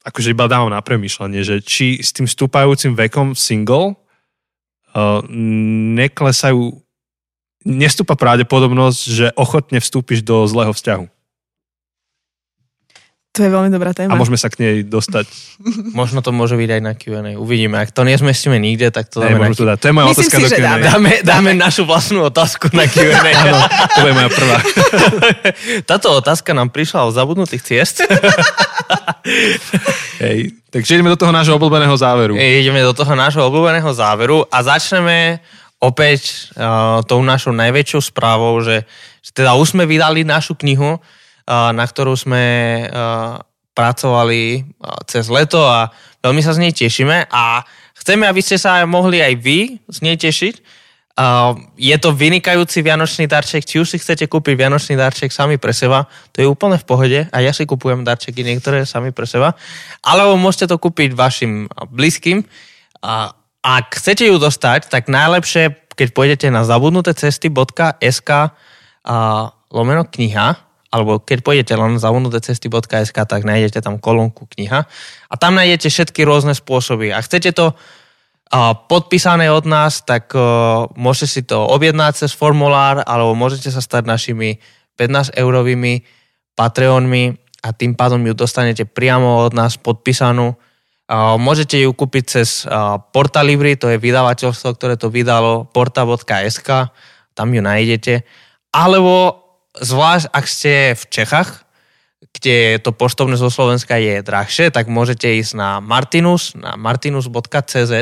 [0.05, 3.97] akože iba dávam na premýšľanie, že či s tým stúpajúcim vekom single
[4.93, 5.25] uh,
[5.97, 6.77] neklesajú
[7.65, 11.14] nestúpa pravdepodobnosť, že ochotne vstúpiš do zlého vzťahu.
[13.35, 14.15] To je veľmi dobrá téma.
[14.15, 15.27] A môžeme sa k nej dostať.
[15.99, 17.35] Možno to môže byť aj na Q&A.
[17.35, 17.75] Uvidíme.
[17.83, 19.77] Ak to nezmestíme nikde, tak to dáme na môžeme to dať.
[19.83, 20.63] To je moja Myslím otázka si, do Q&A.
[20.63, 20.83] dáme.
[20.87, 23.11] Dáme, dáme našu vlastnú otázku na Q&A.
[23.43, 23.59] Áno,
[23.91, 24.57] to je moja prvá.
[25.91, 28.07] Táto otázka nám prišla od zabudnutých ciest.
[30.23, 30.55] Hej.
[30.71, 32.39] Takže ideme do toho nášho obľúbeného záveru.
[32.39, 35.43] Ideme do toho nášho obľúbeného záveru a začneme
[35.79, 38.87] opäť uh, tou našou najväčšou správou, že,
[39.19, 40.99] že teda už sme vydali našu knihu,
[41.49, 42.43] na ktorú sme
[43.75, 44.65] pracovali
[45.05, 45.91] cez leto a
[46.23, 47.27] veľmi sa z nej tešíme.
[47.29, 47.61] A
[48.01, 50.55] chceme, aby ste sa mohli aj vy z nej tešiť.
[51.79, 56.11] Je to vynikajúci vianočný darček, či už si chcete kúpiť vianočný darček sami pre seba,
[56.35, 57.19] to je úplne v pohode.
[57.31, 59.55] A ja si kupujem darčeky niektoré sami pre seba,
[60.03, 62.43] alebo môžete to kúpiť vašim blízkym.
[62.99, 63.31] A
[63.63, 68.29] ak chcete ju dostať, tak najlepšie, keď pôjdete na zabudnutecesty.sk
[69.71, 70.64] lomeno kniha,
[70.95, 74.87] alebo keď pôjdete len na zabudnutecesty.sk, tak nájdete tam kolónku kniha
[75.27, 77.11] a tam nájdete všetky rôzne spôsoby.
[77.11, 77.75] A chcete to
[78.87, 84.07] podpísané od nás, tak uh, môžete si to objednať cez formulár, alebo môžete sa stať
[84.07, 84.63] našimi
[84.95, 86.07] 15-eurovými
[86.55, 87.35] Patreonmi
[87.65, 90.55] a tým pádom ju dostanete priamo od nás podpísanú.
[91.35, 96.69] Môžete ju kúpiť cez uh, Portalibri, to je vydavateľstvo, ktoré to vydalo, porta.sk,
[97.35, 98.23] tam ju nájdete.
[98.71, 99.44] Alebo
[99.81, 101.65] zvlášť, ak ste v Čechach,
[102.35, 107.93] kde to poštovné zo Slovenska je drahšie, tak môžete ísť na Martinus, na martinus.cz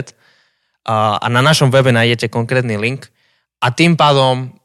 [0.84, 3.14] a, na našom webe nájdete konkrétny link
[3.62, 4.58] a tým pádom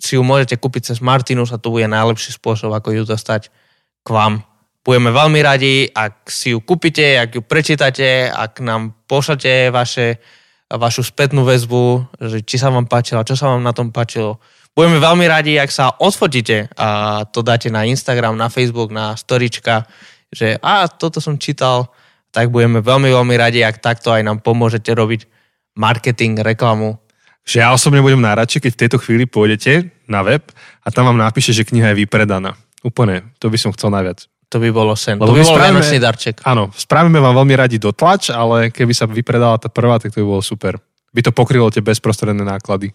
[0.00, 3.52] si ju môžete kúpiť cez Martinus a to bude najlepší spôsob, ako ju dostať
[4.00, 4.40] k vám.
[4.84, 10.20] Budeme veľmi radi, ak si ju kúpite, ak ju prečítate, ak nám pošlete vaše,
[10.68, 14.40] vašu spätnú väzbu, že či sa vám páčilo, čo sa vám na tom páčilo.
[14.74, 19.86] Budeme veľmi radi, ak sa odfotíte a to dáte na Instagram, na Facebook, na storička,
[20.34, 21.94] že a toto som čítal,
[22.34, 25.30] tak budeme veľmi, veľmi radi, ak takto aj nám pomôžete robiť
[25.78, 26.98] marketing, reklamu.
[27.46, 30.42] Že ja osobne budem najradšej, keď v tejto chvíli pôjdete na web
[30.82, 32.58] a tam vám napíše, že kniha je vypredaná.
[32.82, 34.26] Úplne, to by som chcel najviac.
[34.50, 35.22] To by bolo sen.
[35.22, 36.42] Lebo to by bol vianočný darček.
[36.42, 40.26] Áno, spravíme vám veľmi radi dotlač, ale keby sa vypredala tá prvá, tak to by
[40.26, 40.82] bolo super.
[41.14, 42.90] By to pokrylo tie bezprostredné náklady.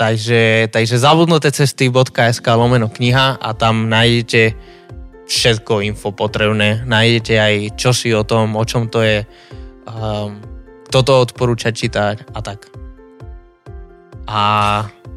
[0.00, 4.56] Takže, takže zabudnuté cesty.sk lomeno kniha a tam nájdete
[5.28, 6.88] všetko info potrebné.
[6.88, 9.28] Nájdete aj čosi o tom, o čom to je,
[9.84, 10.40] um,
[10.88, 11.14] kto to
[11.76, 12.72] čítať a tak.
[14.24, 14.42] A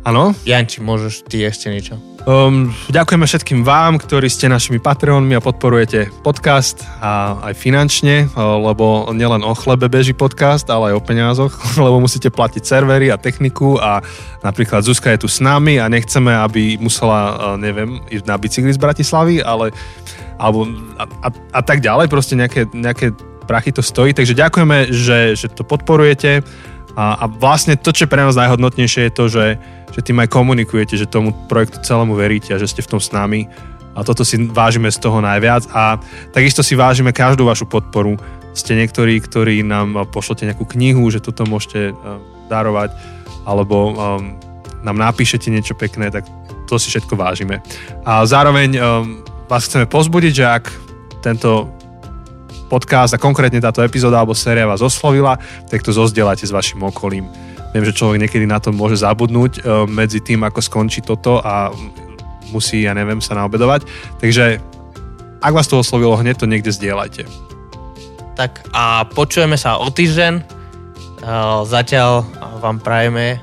[0.03, 1.95] Áno, Janči, môžeš ty ešte niečo?
[2.27, 8.59] Um, ďakujeme všetkým vám, ktorí ste našimi Patreonmi a podporujete podcast a aj finančne, uh,
[8.59, 11.55] lebo nielen o chlebe beží podcast, ale aj o peniazoch,
[11.87, 14.03] lebo musíte platiť servery a techniku a
[14.43, 18.75] napríklad Zuzka je tu s nami a nechceme, aby musela, uh, neviem, ísť na bicykli
[18.75, 19.71] z Bratislavy, ale
[20.35, 20.67] alebo
[20.99, 23.15] a, a, a tak ďalej, proste nejaké, nejaké
[23.47, 26.43] prachy to stojí, takže ďakujeme, že, že to podporujete.
[26.93, 29.45] A, a vlastne to, čo je pre nás najhodnotnejšie je to, že,
[29.93, 33.13] že tým aj komunikujete, že tomu projektu celému veríte a že ste v tom s
[33.13, 33.45] nami
[33.93, 36.01] a toto si vážime z toho najviac a
[36.33, 38.17] takisto si vážime každú vašu podporu.
[38.53, 42.17] Ste niektorí, ktorí nám pošlete nejakú knihu, že toto môžete uh,
[42.49, 42.93] darovať
[43.45, 43.95] alebo um,
[44.81, 46.25] nám napíšete niečo pekné, tak
[46.65, 47.61] to si všetko vážime.
[48.05, 48.81] A zároveň um,
[49.45, 50.65] vás chceme pozbudiť, že ak
[51.21, 51.69] tento
[52.67, 55.37] podcast a konkrétne táto epizóda alebo séria vás oslovila,
[55.69, 57.29] tak to zozdielate s vašim okolím.
[57.73, 61.73] Viem, že človek niekedy na to môže zabudnúť e, medzi tým, ako skončí toto a
[62.53, 63.89] musí, ja neviem, sa naobedovať.
[64.21, 64.61] Takže
[65.41, 67.25] ak vás to oslovilo, hneď to niekde zdieľajte.
[68.37, 70.33] Tak a počujeme sa o týždeň.
[71.23, 72.25] Uh, Zatiaľ
[72.61, 73.41] vám prajeme...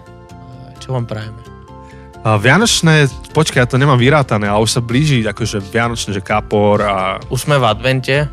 [0.80, 1.38] Čo vám prajeme?
[2.20, 7.16] Vianočné, počkaj, ja to nemám vyrátané, ale už sa blíži akože Vianočné, že kapor a...
[7.32, 8.28] Už sme v advente.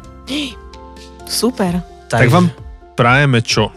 [1.24, 1.80] Super.
[2.12, 2.52] Tak vám
[3.00, 3.72] prajeme čo?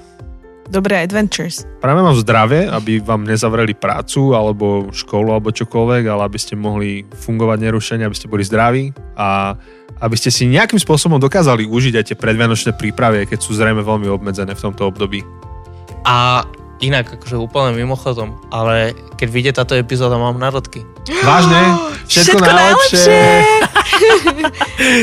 [0.70, 1.66] Dobré adventures.
[1.82, 7.02] Práve vám zdravie, aby vám nezavreli prácu alebo školu alebo čokoľvek, ale aby ste mohli
[7.10, 9.58] fungovať nerušene, aby ste boli zdraví a
[9.98, 14.06] aby ste si nejakým spôsobom dokázali užiť aj tie predvianočné prípravy, keď sú zrejme veľmi
[14.14, 15.26] obmedzené v tomto období.
[16.06, 16.46] A
[16.80, 20.82] inak, akože úplne mimochodom, ale keď vyjde táto epizóda, mám narodky.
[21.20, 21.60] Vážne?
[22.08, 23.20] Všetko, Všetko najlepšie.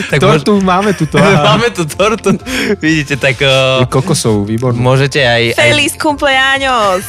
[0.09, 1.21] Tak Tortu máme tuto.
[1.21, 1.37] Môž...
[1.37, 1.43] aha.
[1.53, 2.33] Máme tu tortu.
[2.81, 4.81] Vidíte, tak uh, Kokosovú, výbornú.
[4.81, 5.53] môžete aj...
[5.53, 7.05] aj Feliz cumpleaños.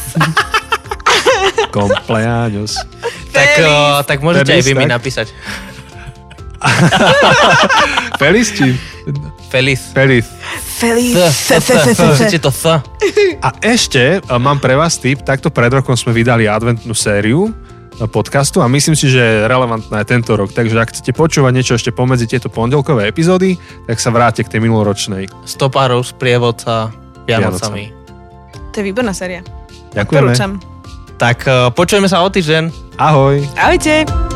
[1.77, 2.77] Compleaños.
[3.33, 4.93] tak, uh, tak môžete aj Feliz, vy mi tak?
[5.01, 5.27] napísať.
[8.21, 8.77] Feliz či?
[9.49, 9.81] Feliz.
[9.97, 10.27] Feliz.
[10.79, 11.17] Feliz.
[11.97, 12.85] Môžete to th.
[13.41, 17.51] A ešte e, mám pre vás tip, takto pred rokom sme vydali adventnú sériu e,
[18.05, 20.53] podcastu a myslím si, že je relevantná aj tento rok.
[20.53, 23.57] Takže ak chcete počúvať niečo ešte pomedzi tieto pondelkové epizódy,
[23.89, 25.33] tak sa vráte k tej minuloročnej.
[25.49, 26.93] Stopárov z prievodca
[27.25, 27.91] Vianocami.
[28.73, 29.41] To je výborná séria.
[29.97, 30.37] Ďakujeme.
[31.19, 32.95] Tak uh, počujeme sa o týždeň.
[33.01, 33.43] Ahoj.
[33.59, 34.28] Ahojte.